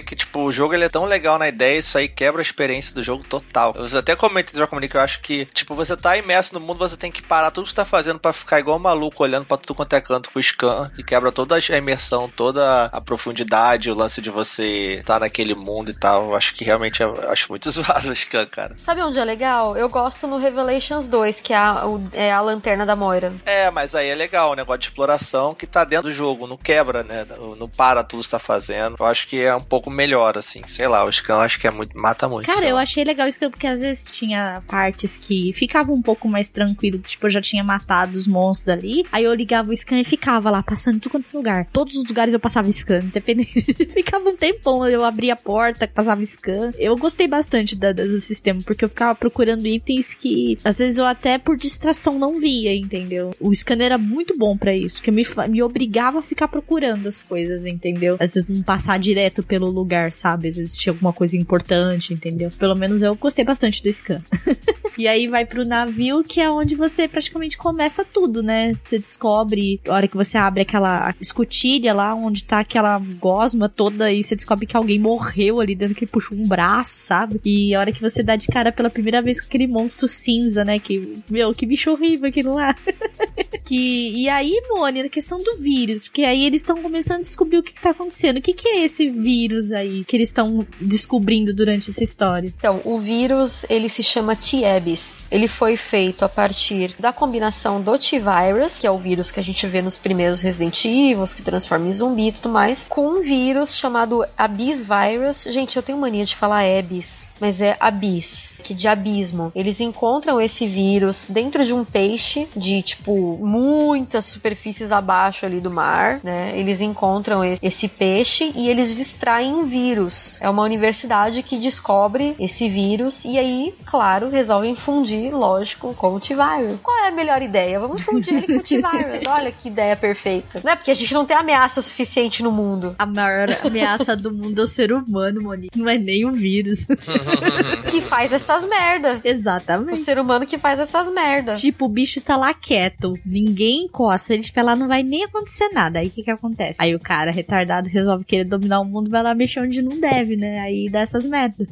[0.00, 2.94] que, tipo, o jogo ele é tão legal na ideia, isso aí quebra a experiência
[2.94, 3.74] do jogo total.
[3.76, 6.78] Eu até comentei já comuniquei que eu acho que, tipo, você tá imerso no mundo,
[6.78, 9.44] você tem que parar tudo que você tá fazendo para ficar igual um maluco olhando
[9.44, 12.86] para tudo quanto é canto com o scan Scan e quebra toda a imersão, toda
[12.86, 13.47] a profundidade,
[13.90, 16.30] o lance de você estar tá naquele mundo e tal.
[16.30, 18.76] Eu acho que realmente é, acho muito zoado o Scan, cara.
[18.78, 19.76] Sabe onde é legal?
[19.76, 23.34] Eu gosto no Revelations 2, que é a, o, é a lanterna da Moira.
[23.44, 26.56] É, mas aí é legal o negócio de exploração que tá dentro do jogo, não
[26.56, 27.26] quebra, né?
[27.58, 28.96] Não para tudo que tá fazendo.
[28.98, 30.62] Eu acho que é um pouco melhor, assim.
[30.66, 31.96] Sei lá, o Scan acho que é muito.
[31.98, 32.46] mata muito.
[32.46, 36.28] Cara, eu achei legal o Scan porque às vezes tinha partes que ficava um pouco
[36.28, 36.98] mais tranquilo.
[36.98, 39.04] Tipo, eu já tinha matado os monstros ali.
[39.10, 41.66] Aí eu ligava o Scan e ficava lá, passando tudo quanto lugar.
[41.72, 43.00] Todos os lugares eu passava Scan,
[43.42, 43.86] independente.
[43.92, 46.70] ficava um tempão, eu abria a porta, passava Scan.
[46.78, 51.06] Eu gostei bastante da, do sistema, porque eu ficava procurando itens que às vezes eu
[51.06, 53.30] até por distração não via, entendeu?
[53.40, 57.22] O Scan era muito bom para isso, que me, me obrigava a ficar procurando as
[57.22, 58.16] coisas, entendeu?
[58.20, 60.48] Às vezes não passar direto pelo lugar, sabe?
[60.48, 62.50] Às vezes tinha alguma coisa importante, entendeu?
[62.58, 64.22] Pelo menos eu gostei bastante do Scan.
[64.96, 68.74] e aí vai pro navio, que é onde você praticamente começa tudo, né?
[68.74, 72.98] Você descobre, a hora que você abre aquela escotilha lá, onde tá aquela
[73.28, 77.38] gosma toda, e você descobre que alguém morreu ali dentro que puxou um braço, sabe?
[77.44, 80.64] E a hora que você dá de cara pela primeira vez com aquele monstro cinza,
[80.64, 80.78] né?
[80.78, 82.74] Que, meu, que bicho horrível aquilo lá.
[83.66, 87.58] que, e aí, Moni, a questão do vírus, porque aí eles estão começando a descobrir
[87.58, 88.38] o que, que tá acontecendo.
[88.38, 92.52] O que, que é esse vírus aí que eles estão descobrindo durante essa história?
[92.58, 95.26] Então, o vírus, ele se chama T-Ebis.
[95.30, 99.44] Ele foi feito a partir da combinação do T-Virus, que é o vírus que a
[99.44, 103.22] gente vê nos primeiros Resident Evil, que transforma em zumbi e tudo mais, com um
[103.22, 105.44] vírus chamado Abyss Virus.
[105.44, 109.50] Gente, eu tenho mania de falar Ebis, mas é Abyss, que de abismo.
[109.54, 115.70] Eles encontram esse vírus dentro de um peixe de tipo muitas superfícies abaixo ali do
[115.70, 116.52] mar, né?
[116.54, 120.38] Eles encontram esse peixe e eles extraem um vírus.
[120.40, 126.20] É uma universidade que descobre esse vírus e aí, claro, resolvem fundir, lógico, com o
[126.20, 126.78] T-Virus.
[126.82, 127.80] Qual é a melhor ideia?
[127.80, 129.22] Vamos fundir ele com o T-Virus.
[129.28, 130.60] Olha que ideia perfeita.
[130.62, 132.94] Não é porque a gente não tem ameaça suficiente no mundo.
[132.98, 135.78] A maior ameaça do mundo é o ser humano, Monique.
[135.78, 136.86] Não é nem o vírus.
[137.90, 139.20] que faz essas merda.
[139.24, 139.94] Exatamente.
[139.94, 141.54] O ser humano que faz essas merda.
[141.54, 143.14] Tipo, o bicho tá lá quieto.
[143.24, 144.32] Ninguém encosta.
[144.32, 145.98] Ele estiver lá, não vai nem acontecer nada.
[145.98, 146.78] Aí o que que acontece?
[146.80, 150.36] Aí o cara retardado resolve querer dominar o mundo, vai lá mexer onde não deve,
[150.36, 150.60] né?
[150.60, 151.66] Aí dá essas merdas.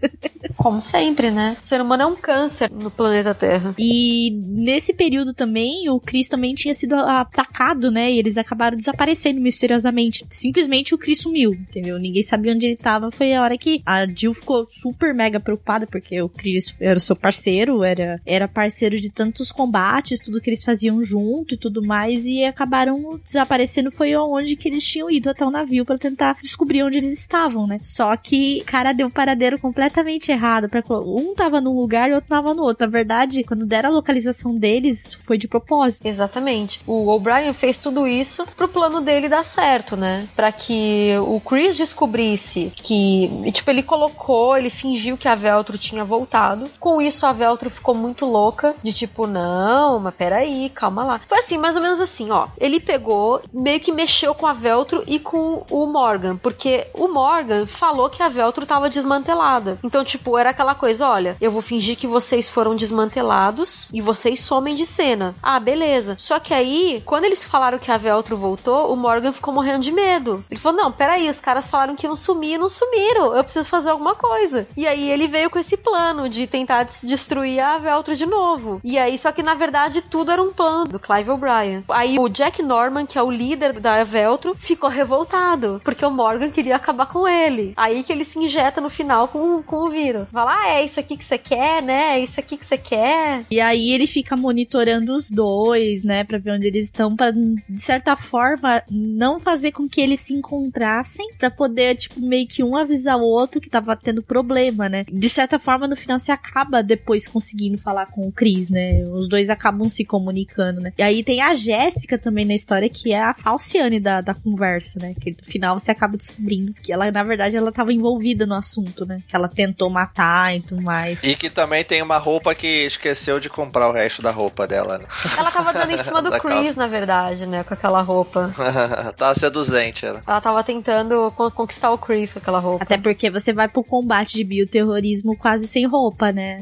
[0.56, 1.56] Como sempre, né?
[1.58, 3.74] O ser humano é um câncer no planeta Terra.
[3.78, 8.12] E nesse período também, o Chris também tinha sido atacado, né?
[8.12, 10.24] E eles acabaram desaparecendo misteriosamente.
[10.28, 10.61] Simplesmente
[10.94, 11.98] o Chris sumiu, entendeu?
[11.98, 13.10] Ninguém sabia onde ele tava.
[13.10, 17.00] Foi a hora que a Jill ficou super mega preocupada, porque o Chris era o
[17.00, 21.84] seu parceiro, era, era parceiro de tantos combates, tudo que eles faziam junto e tudo
[21.84, 23.90] mais, e acabaram desaparecendo.
[23.90, 27.66] Foi onde que eles tinham ido até o navio para tentar descobrir onde eles estavam,
[27.66, 27.78] né?
[27.82, 30.68] Só que, cara, deu um paradeiro completamente errado.
[30.68, 32.86] Pra, um tava num lugar e outro tava no outro.
[32.86, 36.06] Na verdade, quando deram a localização deles, foi de propósito.
[36.06, 36.80] Exatamente.
[36.86, 40.26] O O'Brien fez tudo isso pro plano dele dar certo, né?
[40.58, 46.68] Que o Chris descobrisse que, tipo, ele colocou, ele fingiu que a Veltro tinha voltado.
[46.78, 51.20] Com isso, a Veltro ficou muito louca, de tipo, não, mas peraí, calma lá.
[51.28, 52.46] Foi assim, mais ou menos assim, ó.
[52.58, 57.66] Ele pegou, meio que mexeu com a Veltro e com o Morgan, porque o Morgan
[57.66, 59.78] falou que a Veltro tava desmantelada.
[59.82, 64.40] Então, tipo, era aquela coisa, olha, eu vou fingir que vocês foram desmantelados e vocês
[64.40, 65.34] somem de cena.
[65.42, 66.16] Ah, beleza.
[66.18, 69.92] Só que aí, quando eles falaram que a Veltro voltou, o Morgan ficou morrendo de
[69.92, 70.41] medo.
[70.50, 73.34] Ele falou: Não, peraí, os caras falaram que iam sumir e não sumiram.
[73.34, 74.66] Eu preciso fazer alguma coisa.
[74.76, 78.80] E aí ele veio com esse plano de tentar destruir a Veltro de novo.
[78.84, 81.84] E aí, só que na verdade tudo era um plano do Clive O'Brien.
[81.88, 85.80] Aí o Jack Norman, que é o líder da Veltro, ficou revoltado.
[85.84, 87.72] Porque o Morgan queria acabar com ele.
[87.76, 90.30] Aí que ele se injeta no final com, com o vírus.
[90.30, 92.18] Fala, ah, é isso aqui que você quer, né?
[92.18, 93.44] É isso aqui que você quer.
[93.50, 96.24] E aí ele fica monitorando os dois, né?
[96.24, 100.31] Pra ver onde eles estão, pra, de certa forma, não fazer com que eles se
[100.32, 105.04] encontrassem, pra poder, tipo, meio que um avisar o outro que tava tendo problema, né?
[105.10, 109.04] De certa forma, no final, você acaba depois conseguindo falar com o Chris, né?
[109.04, 110.92] Os dois acabam se comunicando, né?
[110.98, 114.98] E aí tem a Jéssica também na história, que é a falciane da, da conversa,
[114.98, 115.14] né?
[115.20, 119.06] Que no final você acaba descobrindo que ela, na verdade, ela tava envolvida no assunto,
[119.06, 119.20] né?
[119.26, 121.22] Que ela tentou matar e tudo mais.
[121.22, 124.98] E que também tem uma roupa que esqueceu de comprar o resto da roupa dela,
[124.98, 125.04] né?
[125.36, 126.74] Ela tava dando em cima do Chris, calça.
[126.76, 127.62] na verdade, né?
[127.64, 128.52] Com aquela roupa.
[129.16, 130.21] tava seduzente, ela.
[130.26, 132.84] Ela tava tentando conquistar o Chris com aquela roupa.
[132.84, 136.58] Até porque você vai pro combate de bioterrorismo quase sem roupa, né?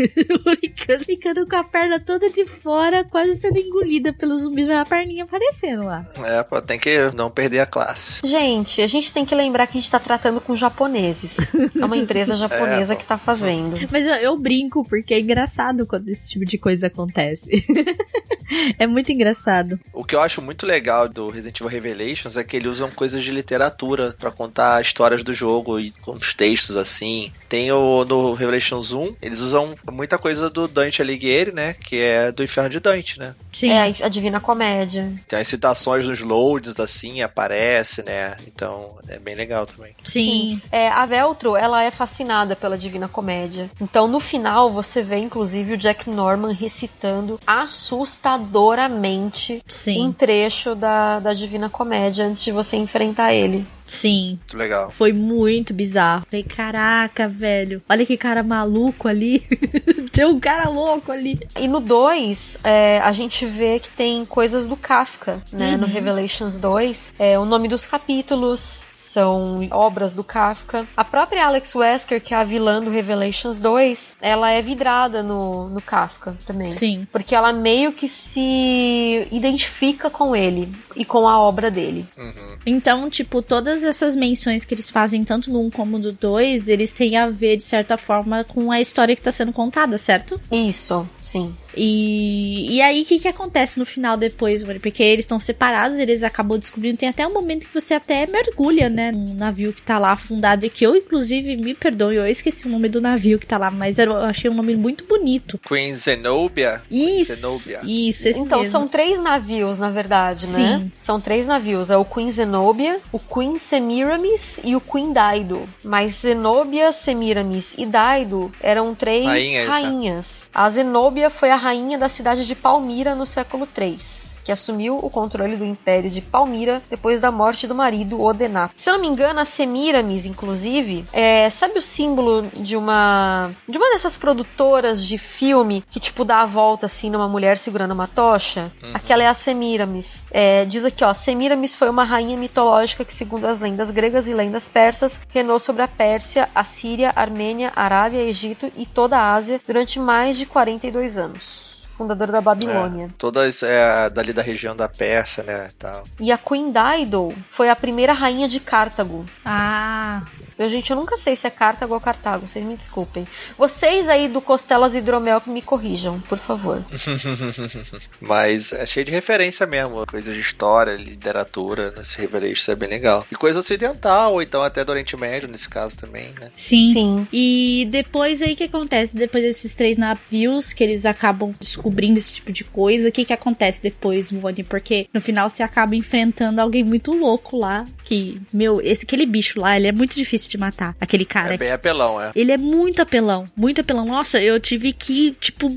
[0.60, 4.84] ficando, ficando com a perna toda de fora, quase sendo engolida pelos zumbis, mas a
[4.84, 6.06] perninha aparecendo lá.
[6.24, 8.26] É, pô, tem que não perder a classe.
[8.26, 11.36] Gente, a gente tem que lembrar que a gente tá tratando com japoneses.
[11.80, 13.76] É uma empresa japonesa É, que tá fazendo.
[13.90, 17.64] Mas eu, eu brinco porque é engraçado quando esse tipo de coisa acontece.
[18.78, 19.78] é muito engraçado.
[19.92, 23.30] O que eu acho muito legal do Resident Evil Revelations é que eles coisas de
[23.30, 27.32] literatura pra contar histórias do jogo e com os textos assim.
[27.48, 32.32] Tem o no Revelations 1, eles usam muita coisa do Dante Alighieri, né, que é
[32.32, 33.34] do Inferno de Dante, né?
[33.52, 33.70] Sim.
[33.70, 35.12] É a Divina Comédia.
[35.28, 38.36] Tem as citações nos loads assim, aparece, né?
[38.46, 39.94] Então, é bem legal também.
[40.04, 40.60] sim.
[40.70, 43.70] É, a Veltro, ela é fascinada pela Divina Comédia.
[43.80, 50.12] Então, no final, você vê, inclusive, o Jack Norman recitando assustadoramente um Sim.
[50.12, 53.66] trecho da, da Divina Comédia antes de você enfrentar ele.
[53.90, 54.38] Sim.
[54.38, 54.90] Muito legal.
[54.90, 56.24] Foi muito bizarro.
[56.30, 57.82] Falei, caraca, velho.
[57.88, 59.42] Olha que cara maluco ali.
[60.12, 61.40] tem um cara louco ali.
[61.58, 62.58] E no 2,
[63.02, 65.76] a gente vê que tem coisas do Kafka, né?
[65.76, 65.92] No Uhum.
[65.92, 67.14] Revelations 2.
[67.18, 70.86] É, o nome dos capítulos são obras do Kafka.
[70.96, 75.68] A própria Alex Wesker, que é a vilã do Revelations 2, ela é vidrada no,
[75.68, 76.70] no Kafka também.
[76.72, 77.08] Sim.
[77.10, 82.06] Porque ela meio que se identifica com ele e com a obra dele.
[82.16, 82.56] Uhum.
[82.64, 86.92] Então, tipo, todas essas menções que eles fazem, tanto no 1 como no 2, eles
[86.92, 90.40] têm a ver, de certa forma, com a história que tá sendo contada, certo?
[90.50, 91.54] Isso, sim.
[91.76, 94.80] E, e aí, o que que acontece no final depois, mano?
[94.80, 96.96] Porque eles estão separados, eles acabam descobrindo.
[96.98, 99.12] Tem até um momento que você até mergulha, né?
[99.12, 100.64] Num navio que tá lá afundado.
[100.66, 103.70] E que eu, inclusive, me perdoe, eu esqueci o nome do navio que tá lá,
[103.70, 105.58] mas eu achei um nome muito bonito.
[105.58, 106.82] Queen Zenobia.
[106.90, 107.34] Isso!
[107.34, 107.80] Zenobia.
[107.84, 108.72] Isso, esse Então, mesmo.
[108.72, 110.78] são três navios, na verdade, né?
[110.80, 110.92] Sim.
[110.96, 111.90] São três navios.
[111.90, 115.68] É o Queen Zenobia, o Queen Semiramis e o Queen Daido.
[115.84, 119.72] Mas Zenobia, Semiramis e Daido eram três Rainhas, né?
[119.72, 120.50] rainhas.
[120.54, 124.29] A Zenobia foi a rainha da cidade de Palmira no século III.
[124.50, 128.74] Que assumiu o controle do império de Palmira depois da morte do marido Odenato.
[128.74, 133.78] Se eu não me engano, a Semiramis, inclusive, é, sabe o símbolo de uma de
[133.78, 138.08] uma dessas produtoras de filme que tipo dá a volta assim numa mulher segurando uma
[138.08, 138.72] tocha?
[138.92, 140.24] Aquela é a Semiramis.
[140.32, 144.34] É, diz aqui, ó, Semiramis foi uma rainha mitológica que, segundo as lendas gregas e
[144.34, 149.60] lendas persas, reinou sobre a Pérsia, a Síria, Armênia, Arábia, Egito e toda a Ásia
[149.64, 151.69] durante mais de 42 anos.
[152.00, 153.04] Fundadora da Babilônia.
[153.04, 155.68] É, todas é, dali da região da Pérsia, né?
[155.78, 156.02] Tal.
[156.18, 159.26] E a Queen Dido foi a primeira rainha de Cartago.
[159.44, 160.22] Ah,
[160.58, 163.26] Eu, gente, eu nunca sei se é Cartago ou Cartago, vocês me desculpem.
[163.58, 166.82] Vocês aí do Costelas Hidromel que me corrijam, por favor.
[168.18, 170.06] Mas é cheio de referência mesmo.
[170.06, 173.26] Coisas de história, literatura, nesse Revelations, isso é bem legal.
[173.30, 176.50] E coisa ocidental, ou então até do Oriente Médio, nesse caso também, né?
[176.56, 176.92] sim.
[176.94, 177.28] Sim.
[177.30, 179.16] E depois aí o que acontece?
[179.16, 183.32] Depois desses três navios que eles acabam descobrindo esse tipo de coisa, o que que
[183.32, 184.62] acontece depois, Moni?
[184.62, 189.60] Porque no final você acaba enfrentando alguém muito louco lá, que, meu, esse, aquele bicho
[189.60, 191.54] lá, ele é muito difícil de matar, aquele cara.
[191.54, 192.32] É bem apelão, é.
[192.34, 194.04] Ele é muito apelão, muito apelão.
[194.04, 195.70] Nossa, eu tive que, tipo,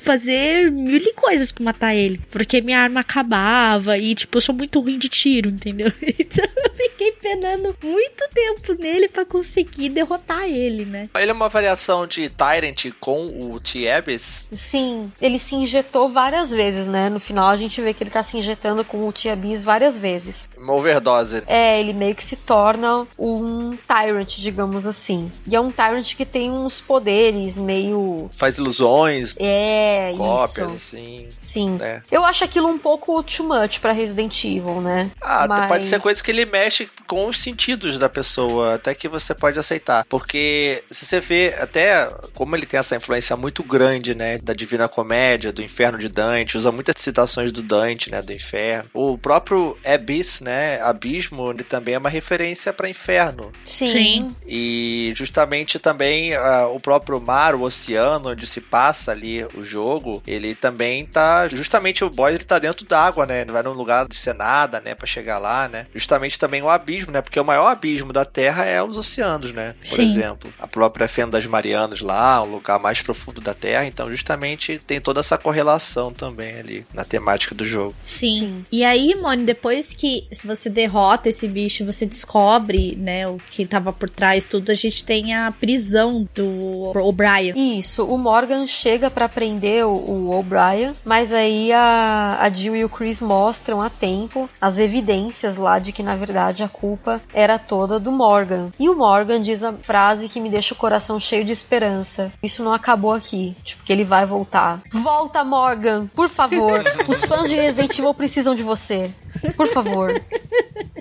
[0.00, 2.20] fazer mil e coisas pra matar ele.
[2.30, 5.90] Porque minha arma acabava e, tipo, eu sou muito ruim de tiro, entendeu?
[6.30, 11.08] Então eu fiquei penando muito tempo nele pra conseguir derrotar ele, né?
[11.18, 14.48] Ele é uma variação de Tyrant com o T-Abyss.
[14.52, 17.08] Sim, ele se injetou várias vezes, né?
[17.08, 19.98] No final a gente vê que ele tá se injetando com o Tia Bis várias
[19.98, 20.48] vezes.
[20.56, 21.42] Uma overdose.
[21.46, 25.30] É, ele meio que se torna um Tyrant, digamos assim.
[25.46, 28.30] E é um Tyrant que tem uns poderes meio.
[28.34, 30.96] Faz ilusões, É, cópias, isso.
[30.96, 31.28] assim.
[31.38, 31.76] Sim.
[31.80, 32.02] É.
[32.10, 35.10] Eu acho aquilo um pouco too much pra Resident Evil, né?
[35.20, 39.08] Ah, Mas- pode ser coisa que ele mexe com os sentidos da pessoa, até que
[39.08, 40.04] você pode aceitar.
[40.08, 44.88] Porque se você vê, até como ele tem essa influência muito grande, né, da Divina
[44.88, 48.90] Comédia, do Inferno de Dante, usa muitas citações do Dante, né, do Inferno.
[48.92, 53.52] O próprio Abyss, né, Abismo, ele também é uma referência para Inferno.
[53.64, 53.90] Sim.
[53.92, 54.36] Sim.
[54.46, 60.22] E justamente também ah, o próprio mar, o oceano, onde se passa ali o jogo,
[60.26, 61.48] ele também tá.
[61.48, 63.44] Justamente o boss ele tá dentro d'água, né?
[63.44, 64.94] Não vai num lugar de ser nada, né?
[64.94, 65.86] Pra chegar lá, né?
[65.94, 67.20] Justamente também o abismo, né?
[67.20, 69.74] Porque o maior abismo da Terra é os oceanos, né?
[69.80, 70.02] Por Sim.
[70.02, 70.52] exemplo.
[70.58, 73.86] A própria Fenda das Marianas lá, o lugar mais profundo da Terra.
[73.86, 77.94] Então, justamente tem toda essa correlação também ali na temática do jogo.
[78.04, 78.38] Sim.
[78.38, 78.64] Sim.
[78.70, 83.66] E aí, Moni, depois que se você derrota esse bicho, você descobre, né, o que
[83.66, 87.78] tava por trás, tudo, a gente tem a prisão do O'Brien.
[87.78, 92.84] Isso, o Morgan chega pra prender o, o O'Brien, mas aí a, a Jill e
[92.84, 97.58] o Chris mostram a tempo as evidências lá de que na verdade a culpa era
[97.58, 98.70] toda do Morgan.
[98.78, 102.32] E o Morgan diz a frase que me deixa o coração cheio de esperança.
[102.42, 104.80] Isso não acabou aqui, tipo que ele vai voltar.
[104.92, 106.82] Volta, Morgan, por favor.
[107.08, 109.10] Os fãs de Resident Evil precisam de você.
[109.56, 110.20] Por favor.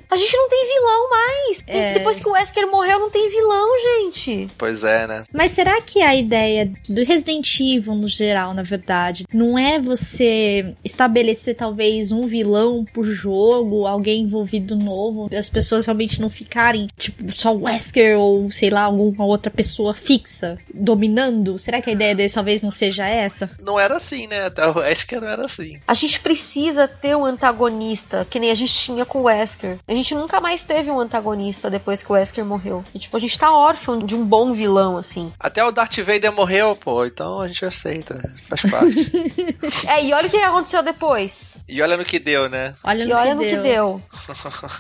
[0.10, 1.64] A gente não tem vilão mais.
[1.68, 1.94] É.
[1.94, 4.48] Depois que o Wesker morreu, não tem vilão, gente.
[4.58, 5.24] Pois é, né?
[5.32, 10.74] Mas será que a ideia do Resident Evil no geral, na verdade, não é você
[10.84, 17.32] estabelecer talvez um vilão por jogo, alguém envolvido novo, as pessoas realmente não ficarem, tipo,
[17.32, 21.60] só o Wesker ou, sei lá, alguma outra pessoa fixa dominando?
[21.60, 23.50] Será que a ideia deles talvez não seja essa?
[23.62, 24.46] Não era assim, né?
[24.46, 25.80] Até o Wesker não era assim.
[25.88, 29.78] A gente precisa ter um antagonista, que nem a gente tinha com o Wesker.
[29.88, 32.84] A gente nunca mais teve um antagonista depois que o Wesker morreu.
[32.94, 35.32] E, tipo, a gente tá órfão de um bom vilão, assim.
[35.40, 37.06] Até o Darth Vader morreu, pô.
[37.06, 38.20] Então a gente aceita.
[38.48, 39.10] Faz parte.
[39.88, 41.58] É, e olha o que aconteceu depois.
[41.68, 42.74] e olha no que deu, né?
[42.84, 43.52] Olha E no, olha que, no deu.
[43.52, 44.02] que deu.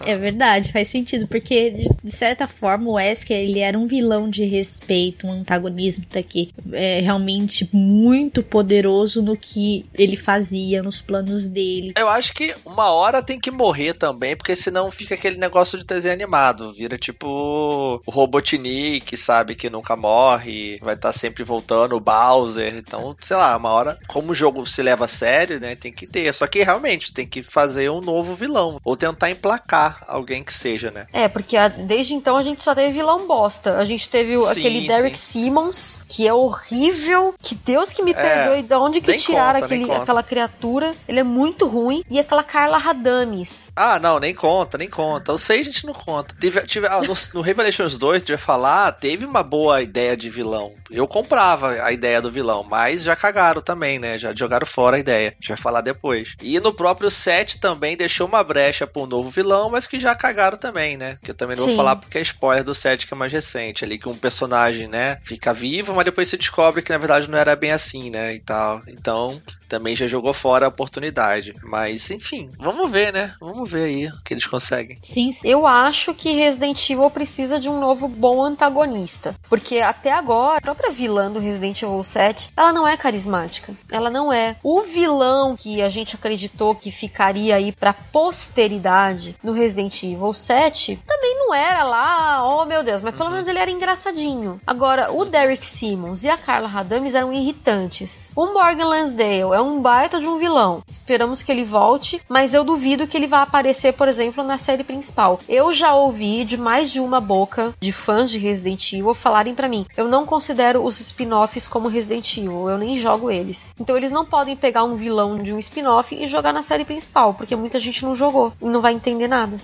[0.05, 4.30] É verdade, faz sentido, porque de, de certa forma o Wesker ele era um vilão
[4.30, 11.47] de respeito, um antagonismo daqui, é realmente muito poderoso no que ele fazia, nos planos
[11.47, 11.93] dele.
[11.97, 15.86] Eu acho que uma hora tem que morrer também, porque senão fica aquele negócio de
[15.86, 16.72] desenho animado.
[16.74, 19.55] Vira tipo o Robotnik, sabe?
[19.55, 22.76] Que nunca morre, vai estar sempre voltando, o Bowser.
[22.78, 25.76] Então, sei lá, uma hora, como o jogo se leva a sério, né?
[25.76, 26.34] Tem que ter.
[26.34, 28.80] Só que realmente tem que fazer um novo vilão.
[28.84, 31.07] Ou tentar emplacar alguém que seja, né?
[31.14, 33.78] É, porque a- desde então a gente só teve vilão bosta.
[33.78, 37.34] A gente teve Sim, aquele Derek Simmons, que é horrível.
[37.41, 40.93] Que Deus que me É, perdoe, de onde que tiraram conta, aquele, aquela criatura.
[41.07, 42.03] Ele é muito ruim.
[42.10, 43.72] E aquela Carla Radames.
[43.76, 44.99] Ah, não, nem conta, nem conta.
[45.28, 46.36] Eu sei, a gente não conta.
[46.39, 50.30] Tive, tive, ah, no, no Revelations 2, tu ia falar, teve uma boa ideia de
[50.30, 50.74] vilão.
[50.89, 54.18] Eu comprava a ideia do vilão, mas já cagaram também, né?
[54.18, 55.30] Já jogaram fora a ideia.
[55.30, 56.36] A gente vai falar depois.
[56.41, 60.16] E no próprio 7 também deixou uma brecha pra um novo vilão, mas que já
[60.16, 61.18] cagaram também, né?
[61.24, 61.70] Que eu também não Sim.
[61.70, 63.84] vou falar porque é spoiler do 7 que é mais recente.
[63.84, 67.38] Ali que um personagem, né, fica vivo, mas depois se descobre que na verdade não
[67.38, 68.36] era bem assim, né?
[68.36, 68.82] E tal.
[68.88, 71.54] Então, também já jogou fora a oportunidade.
[71.64, 73.36] Mas, enfim, vamos ver, né?
[73.39, 74.89] Vamos ver aí o que eles conseguem.
[75.02, 75.48] Sim, sim.
[75.48, 79.36] Eu acho que Resident Evil precisa de um novo bom antagonista.
[79.50, 83.74] Porque até agora, a própria vilã do Resident Evil 7, ela não é carismática.
[83.92, 84.56] Ela não é.
[84.64, 91.00] O vilão que a gente acreditou que ficaria aí pra posteridade no Resident Evil 7
[91.08, 94.60] também não era lá, oh meu Deus, mas pelo menos ele era engraçadinho.
[94.66, 98.28] Agora, o Derek Simmons e a Carla Radames eram irritantes.
[98.36, 100.82] O Morgan Lansdale é um baita de um vilão.
[100.88, 104.78] Esperamos que ele volte, mas eu duvido que ele vá aparecer, por exemplo, na série
[104.84, 105.39] principal.
[105.47, 109.69] Eu já ouvi de mais de uma boca de fãs de Resident Evil falarem pra
[109.69, 113.73] mim: eu não considero os spin-offs como Resident Evil, eu nem jogo eles.
[113.80, 117.34] Então eles não podem pegar um vilão de um spin-off e jogar na série principal,
[117.34, 119.57] porque muita gente não jogou e não vai entender nada.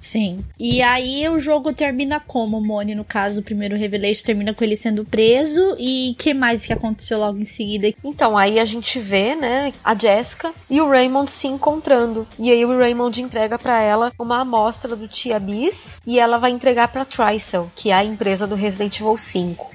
[0.00, 0.44] Sim.
[0.58, 2.94] E aí o jogo termina como, Moni?
[2.94, 5.76] No caso, o primeiro Revelation termina com ele sendo preso.
[5.78, 7.92] E que mais que aconteceu logo em seguida?
[8.04, 12.26] Então, aí a gente vê, né, a Jessica e o Raymond se encontrando.
[12.38, 16.50] E aí o Raymond entrega pra ela uma amostra do Tia Bis e ela vai
[16.50, 19.70] entregar pra Tricel, que é a empresa do Resident Evil 5.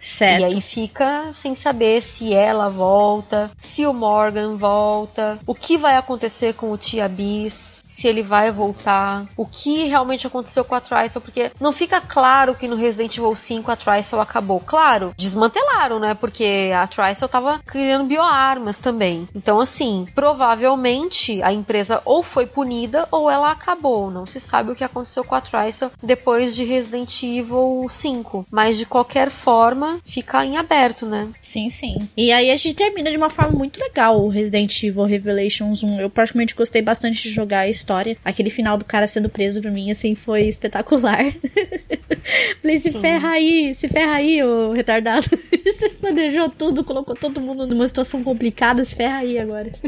[0.00, 0.40] Certo.
[0.40, 5.96] E aí fica sem saber se ela volta, se o Morgan volta, o que vai
[5.96, 7.73] acontecer com o Tia Bis.
[7.94, 12.56] Se ele vai voltar, o que realmente aconteceu com a Tricel, porque não fica claro
[12.56, 14.58] que no Resident Evil 5 a Tricel acabou.
[14.58, 16.12] Claro, desmantelaram, né?
[16.12, 19.28] Porque a Tricel tava criando bioarmas também.
[19.32, 24.10] Então, assim, provavelmente a empresa ou foi punida ou ela acabou.
[24.10, 28.46] Não se sabe o que aconteceu com a Tricel depois de Resident Evil 5.
[28.50, 31.28] Mas de qualquer forma, fica em aberto, né?
[31.40, 32.08] Sim, sim.
[32.16, 36.00] E aí a gente termina de uma forma muito legal o Resident Evil Revelations 1.
[36.00, 38.16] Eu praticamente gostei bastante de jogar a história.
[38.24, 41.34] Aquele final do cara sendo preso pra mim, assim, foi espetacular.
[42.62, 43.00] Falei, se Sim.
[43.00, 45.26] ferra aí, se ferra aí, ô retardado.
[45.64, 49.72] Você planejou tudo, colocou todo mundo numa situação complicada, se ferra aí agora.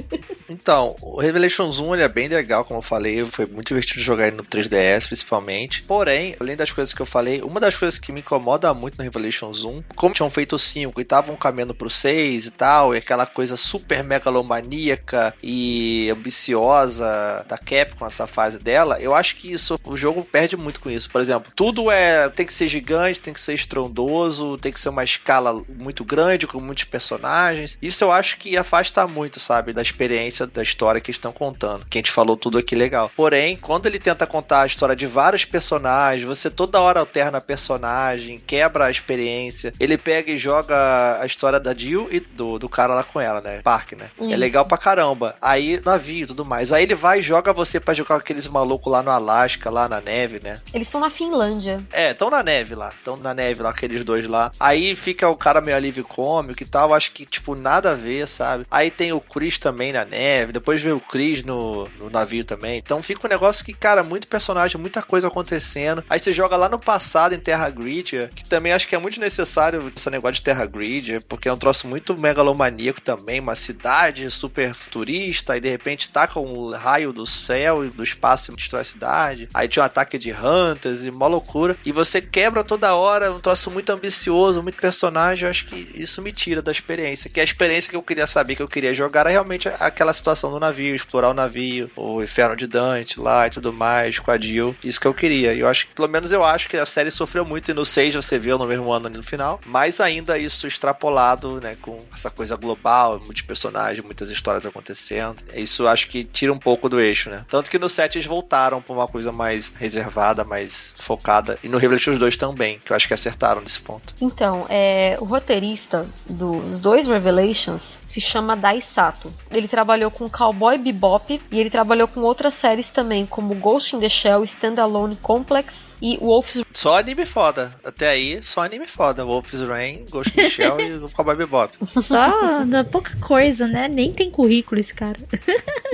[0.48, 4.28] Então, o Revelations 1 ele é bem legal, como eu falei, foi muito divertido jogar
[4.28, 5.82] ele no 3DS, principalmente.
[5.82, 9.02] Porém, além das coisas que eu falei, uma das coisas que me incomoda muito no
[9.02, 12.98] Revelations 1, como tinham feito o 5 e estavam caminhando pro 6 e tal, e
[12.98, 19.78] aquela coisa super megalomaníaca e ambiciosa da Capcom, essa fase dela, eu acho que isso,
[19.84, 21.10] o jogo perde muito com isso.
[21.10, 24.88] Por exemplo, tudo é tem que ser gigante, tem que ser estrondoso, tem que ser
[24.88, 27.78] uma escala muito grande, com muitos personagens.
[27.80, 31.86] Isso eu acho que afasta muito, sabe, da experiência da história que estão contando.
[31.88, 33.10] Que a gente falou tudo aqui legal.
[33.14, 38.40] Porém, quando ele tenta contar a história de vários personagens, você toda hora alterna personagem,
[38.46, 39.72] quebra a experiência.
[39.78, 43.40] Ele pega e joga a história da Jill e do, do cara lá com ela,
[43.40, 43.60] né?
[43.62, 44.10] Park, né?
[44.20, 44.36] É Isso.
[44.36, 45.36] legal pra caramba.
[45.40, 46.72] Aí, navio e tudo mais.
[46.72, 50.00] Aí ele vai e joga você pra jogar aqueles malucos lá no Alasca, lá na
[50.00, 50.60] neve, né?
[50.72, 51.82] Eles estão na Finlândia.
[51.92, 52.90] É, estão na neve lá.
[52.90, 54.52] Estão na neve lá, aqueles dois lá.
[54.58, 56.94] Aí fica o cara meio alívio cômico e tal.
[56.94, 58.66] Acho que, tipo, nada a ver, sabe?
[58.70, 60.52] Aí tem o Chris também na neve.
[60.52, 62.78] Depois vem o Chris no, no navio também.
[62.78, 66.04] Então fica um negócio que, cara, muito personagem, muita coisa acontecendo.
[66.08, 69.20] Aí você joga lá no passado em Terra Grid, que também acho que é muito
[69.20, 73.40] necessário esse negócio de Terra Grid, porque é um troço muito megalomaníaco também.
[73.40, 75.56] Uma cidade super futurista.
[75.56, 79.48] E de repente taca um raio do céu do espaço e destrói a cidade.
[79.52, 81.76] Aí tinha um ataque de Hunters e mó loucura.
[81.84, 85.44] E você quebra toda hora, um troço muito ambicioso, muito personagem.
[85.44, 87.30] Eu acho que isso me tira da experiência.
[87.30, 90.50] Que a experiência que eu queria saber, que eu queria jogar, era realmente aquela situação
[90.50, 94.38] do navio, explorar o navio, o inferno de Dante lá e tudo mais, com a
[94.38, 94.76] Jill.
[94.82, 95.54] Isso que eu queria.
[95.54, 97.70] Eu acho que, pelo menos eu acho que a série sofreu muito.
[97.70, 99.60] E no 6 você viu no mesmo ano ali no final.
[99.66, 101.76] Mas ainda isso extrapolado, né?
[101.80, 105.42] Com essa coisa global, muitos personagens, muitas histórias acontecendo.
[105.54, 107.44] Isso acho que tira um pouco do eixo, né?
[107.56, 111.58] Tanto que no 7 eles voltaram pra uma coisa mais reservada, mais focada.
[111.64, 114.14] E no Revelations 2 também, que eu acho que acertaram nesse ponto.
[114.20, 119.32] Então, é, o roteirista dos dois Revelations se chama Dai Sato.
[119.50, 124.00] Ele trabalhou com Cowboy Bebop e ele trabalhou com outras séries também, como Ghost in
[124.00, 127.74] the Shell, Standalone Complex e Wolf's Só anime foda.
[127.82, 129.24] Até aí, só anime foda.
[129.24, 131.72] Wolf's Rain, Ghost in the Shell e o Cowboy Bebop.
[132.02, 133.88] Só da pouca coisa, né?
[133.88, 135.18] Nem tem currículo esse cara.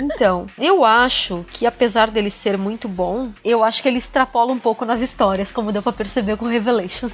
[0.00, 4.58] Então, eu acho que apesar dele ser muito bom, eu acho que ele extrapola um
[4.58, 7.12] pouco nas histórias, como deu pra perceber com Revelations.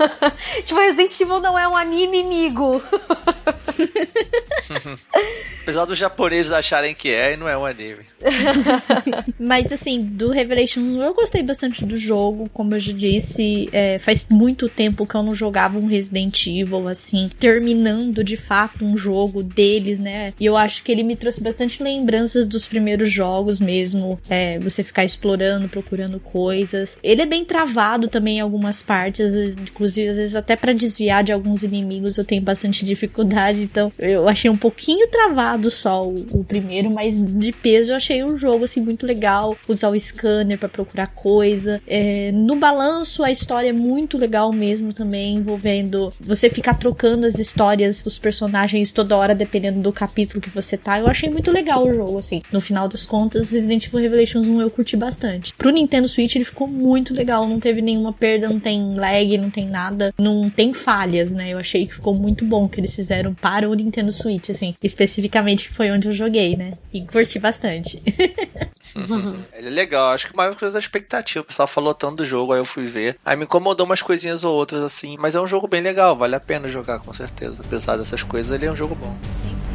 [0.64, 2.82] tipo, Resident Evil não é um anime, amigo.
[5.62, 8.04] Apesar dos japoneses acharem que é, e não é um anime.
[9.38, 13.98] Mas assim, do Revelations 1 eu gostei bastante do jogo, como eu já disse, é,
[13.98, 18.96] faz muito tempo que eu não jogava um Resident Evil, assim, terminando de fato um
[18.96, 20.32] jogo deles, né?
[20.38, 23.73] E eu acho que ele me trouxe bastante lembranças dos primeiros jogos mesmo,
[24.28, 26.98] é, você ficar explorando, procurando coisas.
[27.02, 31.24] Ele é bem travado também em algumas partes, vezes, inclusive às vezes até para desviar
[31.24, 36.24] de alguns inimigos eu tenho bastante dificuldade, então eu achei um pouquinho travado só o,
[36.30, 40.58] o primeiro, mas de peso eu achei o jogo assim muito legal, usar o scanner
[40.58, 41.80] para procurar coisa.
[41.86, 47.38] É, no balanço a história é muito legal mesmo também, envolvendo você ficar trocando as
[47.38, 50.98] histórias dos personagens toda hora dependendo do capítulo que você tá.
[50.98, 52.42] Eu achei muito legal o jogo assim.
[52.52, 55.54] No final das contas, Resident Evil Revelations 1 eu curti bastante.
[55.54, 59.50] Pro Nintendo Switch ele ficou muito legal, não teve nenhuma perda, não tem lag, não
[59.50, 61.50] tem nada, não tem falhas, né?
[61.50, 65.68] Eu achei que ficou muito bom que eles fizeram para o Nintendo Switch, assim, especificamente
[65.68, 66.74] que foi onde eu joguei, né?
[66.92, 68.02] E curti bastante.
[69.52, 71.40] Ele é legal, acho que mais coisa da expectativa.
[71.40, 73.16] O pessoal falou tanto do jogo, aí eu fui ver.
[73.24, 76.36] Aí me incomodou umas coisinhas ou outras assim, mas é um jogo bem legal, vale
[76.36, 77.62] a pena jogar com certeza.
[77.64, 79.16] Apesar dessas coisas, ele é um jogo bom.
[79.42, 79.73] sim, sim.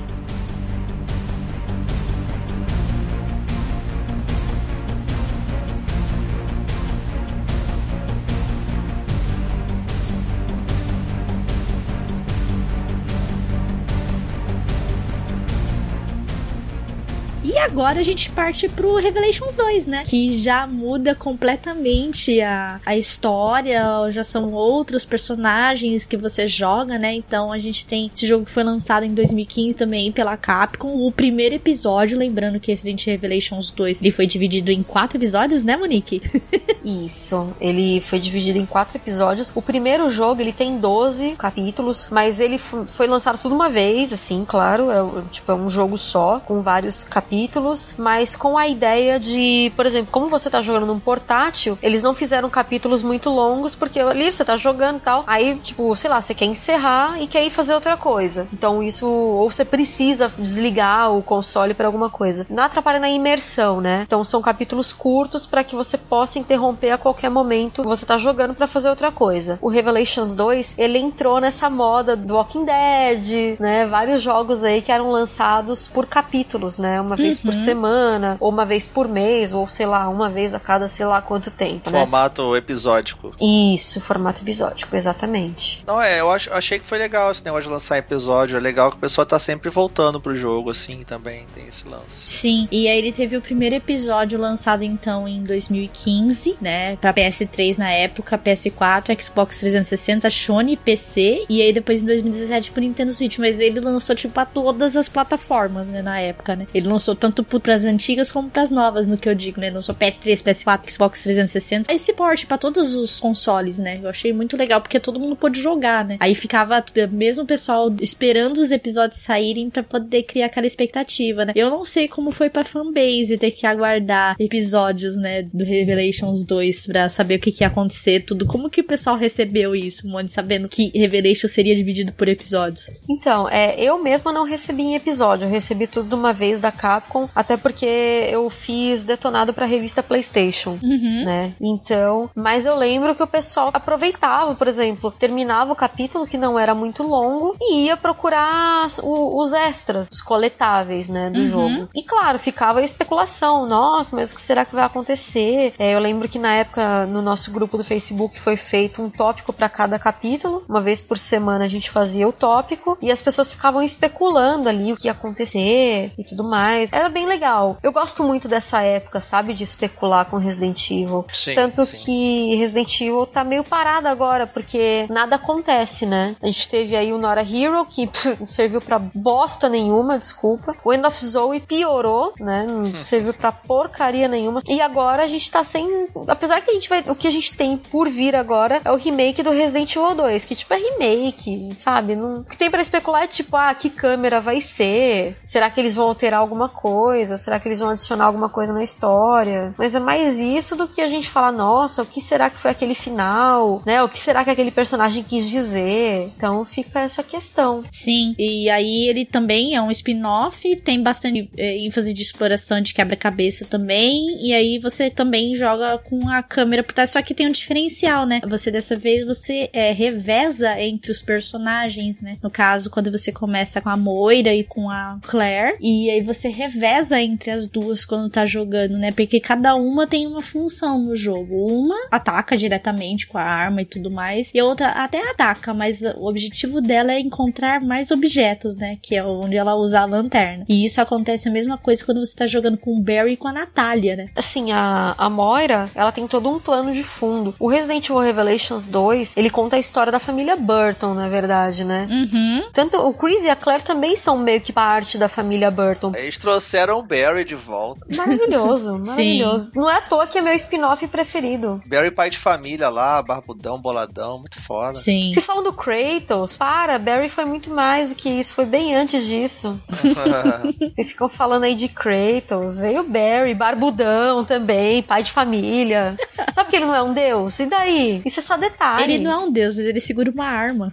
[17.80, 20.04] Agora a gente parte pro Revelations 2, né?
[20.06, 27.14] Que já muda completamente a, a história, já são outros personagens que você joga, né?
[27.14, 31.08] Então a gente tem esse jogo que foi lançado em 2015 também pela Capcom.
[31.08, 35.78] O primeiro episódio, lembrando que Resident Revelations 2 ele foi dividido em quatro episódios, né,
[35.78, 36.22] Monique?
[36.84, 39.54] Isso, ele foi dividido em quatro episódios.
[39.56, 44.44] O primeiro jogo ele tem 12 capítulos, mas ele foi lançado tudo uma vez, assim,
[44.46, 49.72] claro, é tipo é um jogo só com vários capítulos, mas com a ideia de,
[49.76, 54.00] por exemplo, como você tá jogando num portátil, eles não fizeram capítulos muito longos porque
[54.00, 57.46] ali você tá jogando e tal, aí tipo, sei lá, você quer encerrar e quer
[57.46, 58.48] ir fazer outra coisa.
[58.54, 62.46] Então isso ou você precisa desligar o console para alguma coisa.
[62.50, 64.04] Não atrapalha na imersão, né?
[64.06, 68.18] Então são capítulos curtos para que você possa interromper a qualquer momento que você tá
[68.18, 69.60] jogando para fazer outra coisa.
[69.62, 73.86] O Revelations 2, ele entrou nessa moda do Walking Dead, né?
[73.86, 77.00] Vários jogos aí que eram lançados por capítulos, né?
[77.00, 80.60] Uma vez por semana, ou uma vez por mês, ou sei lá, uma vez a
[80.60, 82.00] cada sei lá quanto tempo, né?
[82.00, 83.34] Formato episódico.
[83.40, 85.84] Isso, formato episódico, exatamente.
[85.86, 88.58] Não, é, eu acho, achei que foi legal esse negócio de lançar episódio.
[88.58, 92.24] É legal que o pessoal tá sempre voltando pro jogo, assim, também tem esse lance.
[92.28, 96.96] Sim, e aí ele teve o primeiro episódio lançado então em 2015, né?
[96.96, 102.82] Pra PS3 na época, PS4, Xbox 360, Sony, PC, e aí depois em 2017 pro
[102.82, 103.38] Nintendo Switch.
[103.40, 106.02] Mas ele lançou, tipo, a todas as plataformas, né?
[106.02, 106.68] Na época, né?
[106.74, 107.16] Ele lançou sou
[107.50, 109.72] tanto pras antigas como pras novas, no que eu digo, né?
[109.72, 111.94] Não sou PS3, PS4, Xbox 360.
[111.94, 114.00] Esse porte para todos os consoles, né?
[114.02, 116.18] Eu achei muito legal, porque todo mundo pôde jogar, né?
[116.20, 121.54] Aí ficava mesmo o pessoal esperando os episódios saírem para poder criar aquela expectativa, né?
[121.56, 126.88] Eu não sei como foi pra fanbase ter que aguardar episódios, né, do Revelations 2
[126.88, 128.46] pra saber o que, que ia acontecer, tudo.
[128.46, 132.92] Como que o pessoal recebeu isso, Moni, sabendo que Revelations seria dividido por episódios?
[133.10, 136.72] Então, é, eu mesma não recebi em episódio, eu recebi tudo de uma vez da
[136.72, 141.24] Capcom, até porque eu fiz detonado pra revista PlayStation, uhum.
[141.26, 141.54] né?
[141.60, 146.58] Então, mas eu lembro que o pessoal aproveitava, por exemplo, terminava o capítulo que não
[146.58, 151.48] era muito longo e ia procurar o, os extras, os coletáveis, né, do uhum.
[151.48, 151.90] jogo.
[151.94, 155.74] E claro, ficava a especulação, nossa, mas o que será que vai acontecer?
[155.78, 159.54] É, eu lembro que na época no nosso grupo do Facebook foi feito um tópico
[159.54, 163.52] para cada capítulo, uma vez por semana a gente fazia o tópico e as pessoas
[163.52, 166.92] ficavam especulando ali o que ia acontecer e tudo mais.
[166.92, 167.78] Era bem legal.
[167.82, 171.26] Eu gosto muito dessa época, sabe, de especular com Resident Evil.
[171.32, 171.98] Sim, Tanto sim.
[171.98, 176.36] que Resident Evil tá meio parado agora, porque nada acontece, né?
[176.42, 180.74] A gente teve aí o Nora Hero, que pff, não serviu pra bosta nenhuma, desculpa.
[180.84, 182.66] O End of Zoe piorou, né?
[182.68, 184.62] Não serviu pra porcaria nenhuma.
[184.68, 186.08] E agora a gente tá sem.
[186.28, 187.04] Apesar que a gente vai.
[187.08, 190.46] O que a gente tem por vir agora é o remake do Resident Evil 2,
[190.46, 192.16] que tipo é remake, sabe?
[192.16, 192.42] Não...
[192.42, 195.38] O que tem pra especular é tipo, ah, que câmera vai ser?
[195.44, 197.09] Será que eles vão alterar alguma coisa?
[197.38, 199.74] Será que eles vão adicionar alguma coisa na história?
[199.78, 202.72] Mas é mais isso do que a gente falar, nossa, o que será que foi
[202.72, 203.82] aquele final?
[203.86, 204.02] Né?
[204.02, 206.32] O que será que aquele personagem quis dizer?
[206.36, 207.84] Então fica essa questão.
[207.92, 212.94] Sim, e aí ele também é um spin-off, tem bastante é, ênfase de exploração de
[212.94, 217.48] quebra-cabeça também, e aí você também joga com a câmera por trás, só que tem
[217.48, 218.42] um diferencial, né?
[218.48, 222.38] Você dessa vez você é, reveza entre os personagens, né?
[222.42, 226.48] No caso, quando você começa com a Moira e com a Claire, e aí você
[226.50, 229.12] reveza entre as duas quando tá jogando, né?
[229.12, 231.68] Porque cada uma tem uma função no jogo.
[231.68, 236.02] Uma ataca diretamente com a arma e tudo mais, e a outra até ataca, mas
[236.02, 238.98] o objetivo dela é encontrar mais objetos, né?
[239.02, 240.66] Que é onde ela usa a lanterna.
[240.68, 243.48] E isso acontece a mesma coisa quando você tá jogando com o Barry e com
[243.48, 244.26] a Natália, né?
[244.36, 247.56] Assim, a, a Moira, ela tem todo um plano de fundo.
[247.60, 252.08] O Resident Evil Revelations 2, ele conta a história da família Burton, na verdade, né?
[252.10, 252.64] Uhum.
[252.74, 256.14] Tanto o Chris e a Claire também são meio que parte da família Burton.
[256.16, 258.06] Eles trouxeram o Barry de volta.
[258.16, 259.72] Maravilhoso, maravilhoso.
[259.76, 261.82] Não é à toa que é meu spin-off preferido.
[261.86, 264.98] Barry pai de família lá, barbudão, boladão, muito foda.
[264.98, 265.32] Sim.
[265.32, 266.58] Vocês falam do Kratos?
[266.58, 269.80] Para, Barry foi muito mais do que isso, foi bem antes disso.
[270.98, 276.16] Eles ficam falando aí de Kratos, veio Barry, barbudão também, pai de família.
[276.54, 277.60] Sabe que ele não é um deus?
[277.60, 278.22] E daí?
[278.26, 279.16] Isso é só detalhe.
[279.16, 280.92] Ele não é um deus, mas ele segura uma arma.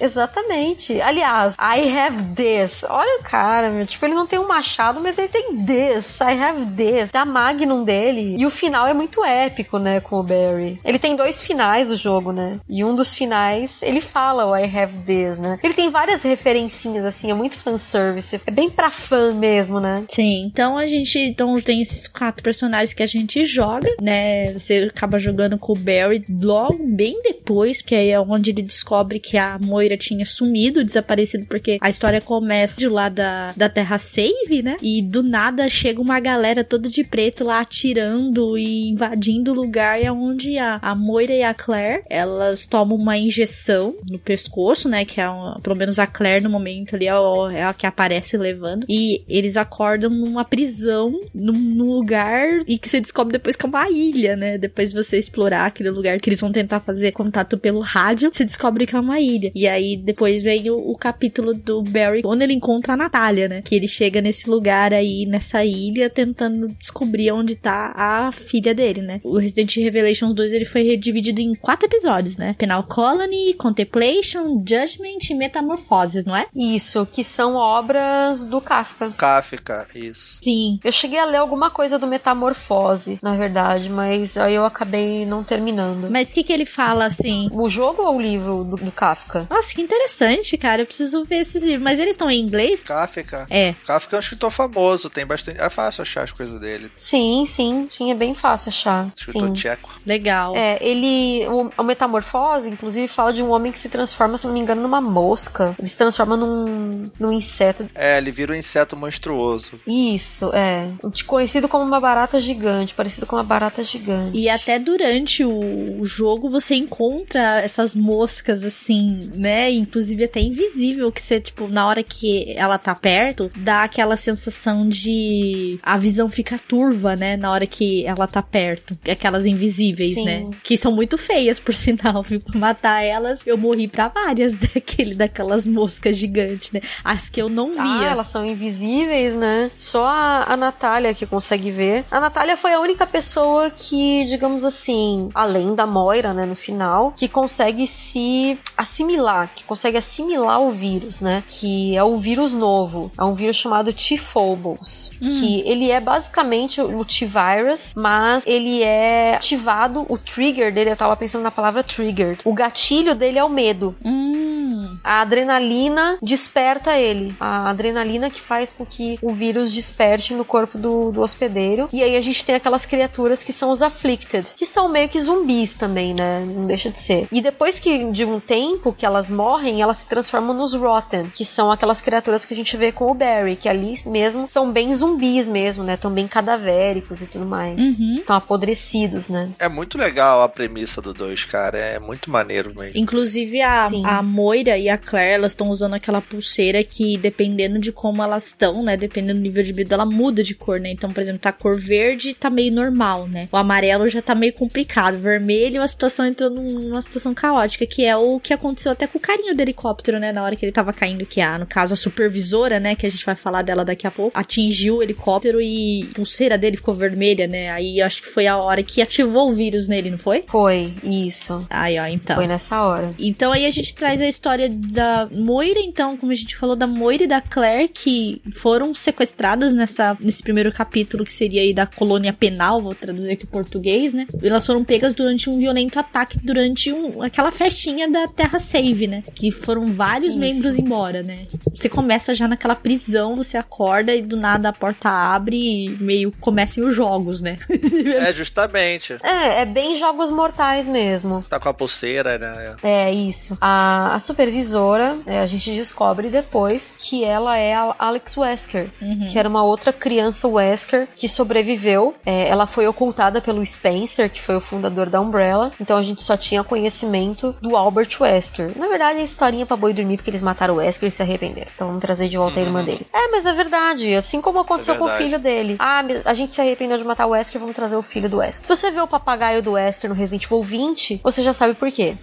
[0.00, 1.00] Exatamente.
[1.00, 2.84] Aliás, I have this.
[2.88, 3.86] Olha o cara, meu.
[3.86, 6.20] Tipo, ele não tem um machado, mas ele tem this.
[6.20, 7.10] I have this.
[7.10, 8.36] Da Magnum dele.
[8.38, 10.78] E o final é muito épico, né, com o Barry.
[10.84, 12.60] Ele tem dois finais o jogo, né?
[12.68, 15.58] E um dos finais, ele fala o I have this, né?
[15.62, 18.40] Ele tem várias referencinhas, assim, é muito fanservice.
[18.46, 20.04] É bem pra fã mesmo, né?
[20.08, 24.52] Sim, então a gente então tem esses quatro personagens que a gente joga, né?
[24.52, 29.18] Você acaba jogando com o Barry logo bem depois, que aí é onde ele descobre
[29.18, 33.98] que a Moira tinha sumido, desaparecido, porque a história começa de lá da, da Terra
[33.98, 34.67] Save, né?
[34.82, 40.00] E do nada chega uma galera toda de preto lá atirando e invadindo o lugar,
[40.00, 44.88] e é onde a, a Moira e a Claire, elas tomam uma injeção no pescoço,
[44.88, 45.04] né?
[45.04, 45.26] Que é
[45.62, 48.84] pelo menos a Claire no momento ali é, o- é a que aparece levando.
[48.88, 53.68] E eles acordam numa prisão, num, num lugar e que você descobre depois que é
[53.68, 54.58] uma ilha, né?
[54.58, 58.44] Depois de você explorar aquele lugar que eles vão tentar fazer contato pelo rádio, você
[58.44, 59.50] descobre que é uma ilha.
[59.54, 63.62] E aí depois vem o, o capítulo do Barry, onde ele encontra a Natália, né?
[63.62, 69.02] Que ele chega nesse lugar aí, nessa ilha, tentando descobrir onde tá a filha dele,
[69.02, 69.20] né?
[69.24, 72.54] O Resident Revelations 2 ele foi dividido em quatro episódios, né?
[72.58, 76.46] Penal Colony, Contemplation, Judgment e Metamorphoses, não é?
[76.54, 79.10] Isso, que são obras do Kafka.
[79.10, 80.38] Kafka, isso.
[80.42, 80.78] Sim.
[80.82, 85.44] Eu cheguei a ler alguma coisa do Metamorfose, na verdade, mas aí eu acabei não
[85.44, 86.10] terminando.
[86.10, 87.48] Mas o que que ele fala, assim?
[87.52, 89.46] O jogo ou o livro do, do Kafka?
[89.50, 90.82] Nossa, que interessante, cara.
[90.82, 91.82] Eu preciso ver esses livros.
[91.82, 92.82] Mas eles estão em inglês?
[92.82, 93.46] Kafka.
[93.50, 93.74] É.
[93.86, 95.60] Kafka é um escritor famoso, tem bastante.
[95.60, 96.90] É fácil achar as coisas dele.
[96.96, 99.12] Sim, sim, sim, é bem fácil achar.
[99.16, 99.52] Escritor Sim.
[99.52, 100.00] tcheco.
[100.06, 100.56] Legal.
[100.56, 101.46] É, ele.
[101.48, 104.80] O, o Metamorfose, inclusive, fala de um homem que se transforma, se não me engano,
[104.80, 105.74] numa mosca.
[105.78, 107.88] Ele se transforma num, num inseto.
[107.94, 109.80] É, ele vira um inseto monstruoso.
[109.86, 110.88] Isso, é.
[111.26, 114.38] Conhecido como uma barata gigante, parecido com uma barata gigante.
[114.38, 119.70] E até durante o, o jogo você encontra essas moscas assim, né?
[119.70, 124.88] Inclusive até invisível, que você, tipo, na hora que ela tá perto, dá aquela sensação
[124.88, 128.96] de a visão fica turva, né, na hora que ela tá perto.
[129.10, 130.24] Aquelas invisíveis, Sim.
[130.24, 130.50] né?
[130.62, 132.40] Que são muito feias, por sinal, viu?
[132.40, 136.80] Pra matar elas, eu morri pra várias daquele, daquelas moscas gigantes, né?
[137.04, 137.82] As que eu não via.
[137.82, 139.70] Ah, elas são invisíveis, né?
[139.78, 142.04] Só a, a Natália que consegue ver.
[142.10, 147.12] A Natália foi a única pessoa que, digamos assim, além da Moira, né, no final,
[147.12, 151.42] que consegue se assimilar, que consegue assimilar o vírus, né?
[151.46, 153.10] Que é o vírus novo.
[153.16, 155.10] É um vírus chamado T-Phobos.
[155.22, 155.40] Hum.
[155.40, 161.16] Que ele é basicamente o T-Virus, mas ele é ativado, o trigger dele, eu tava
[161.16, 162.38] pensando na palavra trigger.
[162.44, 163.94] O gatilho dele é o medo.
[164.04, 164.98] Hum.
[165.02, 167.34] A adrenalina desperta ele.
[167.38, 171.88] A adrenalina que faz com que o vírus desperte no corpo do, do hospedeiro.
[171.92, 175.20] E aí a gente tem aquelas criaturas que são os afflicted, que são meio que
[175.20, 176.44] zumbis também, né?
[176.44, 177.28] Não deixa de ser.
[177.30, 181.44] E depois que de um tempo que elas morrem, elas se transformam nos rotten, que
[181.44, 184.92] são aquelas criaturas que a gente vê com o Barry, que ali mesmo são bem
[184.94, 185.96] zumbis mesmo, né?
[185.96, 187.78] Tão bem cadavéricos e tudo mais.
[187.78, 188.16] Uhum.
[188.18, 189.50] Estão apodrecidos, né?
[189.58, 191.78] É muito legal a premissa do 2, cara.
[191.78, 192.98] É muito maneiro mesmo.
[192.98, 194.02] Inclusive a, Sim.
[194.04, 198.46] a Moira e a Claire, elas estão usando aquela pulseira que, dependendo de como elas
[198.46, 198.96] estão, né?
[198.96, 200.90] Dependendo do nível de vida, ela muda de cor, né?
[200.90, 203.48] Então, por exemplo, tá cor verde, tá meio normal, né?
[203.50, 205.18] O amarelo já tá meio complicado.
[205.18, 209.20] Vermelho, a situação entrou numa situação caótica, que é o que aconteceu até com o
[209.20, 210.32] carinho do helicóptero, né?
[210.32, 212.94] Na hora que ele tava caindo, que a, no caso, a supervisora, né?
[212.94, 216.58] Que a gente vai falar dela daqui a pouco, atingiu o helicóptero e a pulseira
[216.58, 217.70] dele ficou vermelha, né?
[217.70, 220.44] Aí acho que foi a hora que ativou o vírus nele, não foi?
[220.46, 221.66] Foi, isso.
[221.68, 222.36] Aí, ó, então.
[222.36, 223.14] Foi nessa hora.
[223.18, 226.86] Então aí a gente traz a história da Moira, então, como a gente falou, da
[226.86, 231.86] Moira e da Claire, que foram sequestradas nessa, nesse primeiro capítulo, que seria aí da
[231.86, 234.26] colônia penal, vou traduzir aqui em português, né?
[234.42, 239.22] Elas foram pegas durante um violento ataque, durante um, aquela festinha da Terra Save, né?
[239.34, 240.38] Que foram vários Isso.
[240.38, 241.46] membros embora, né?
[241.74, 246.32] Você começa já naquela prisão, você acorda e do nada a porta abre e meio
[246.40, 247.56] comecem os jogos, né?
[248.18, 249.16] É, justamente.
[249.22, 251.44] É, é bem jogos mortais mesmo.
[251.48, 252.74] Tá com a pulseira, né?
[252.82, 253.56] É isso.
[253.60, 259.26] A, a supervisora, é, a gente descobre depois que ela é a Alex Wesker, Uhum.
[259.30, 262.14] que era uma outra criança Wesker que sobreviveu.
[262.24, 265.70] É, ela foi ocultada pelo Spencer, que foi o fundador da Umbrella.
[265.80, 268.72] Então a gente só tinha conhecimento do Albert Wesker.
[268.76, 271.68] Na verdade, a historinha pra boi dormir porque eles mataram o Wesker e se arrependeram.
[271.74, 273.06] Então vamos trazer de volta a irmã dele.
[273.12, 273.77] É, mas é verdade.
[274.16, 275.24] Assim como aconteceu com o verdade.
[275.24, 275.76] filho dele.
[275.78, 278.62] Ah, a gente se arrependeu de matar o Wesker, vamos trazer o filho do Wesker.
[278.62, 281.90] Se você vê o papagaio do Wesker no Resident Evil 20, você já sabe por
[281.90, 282.14] quê.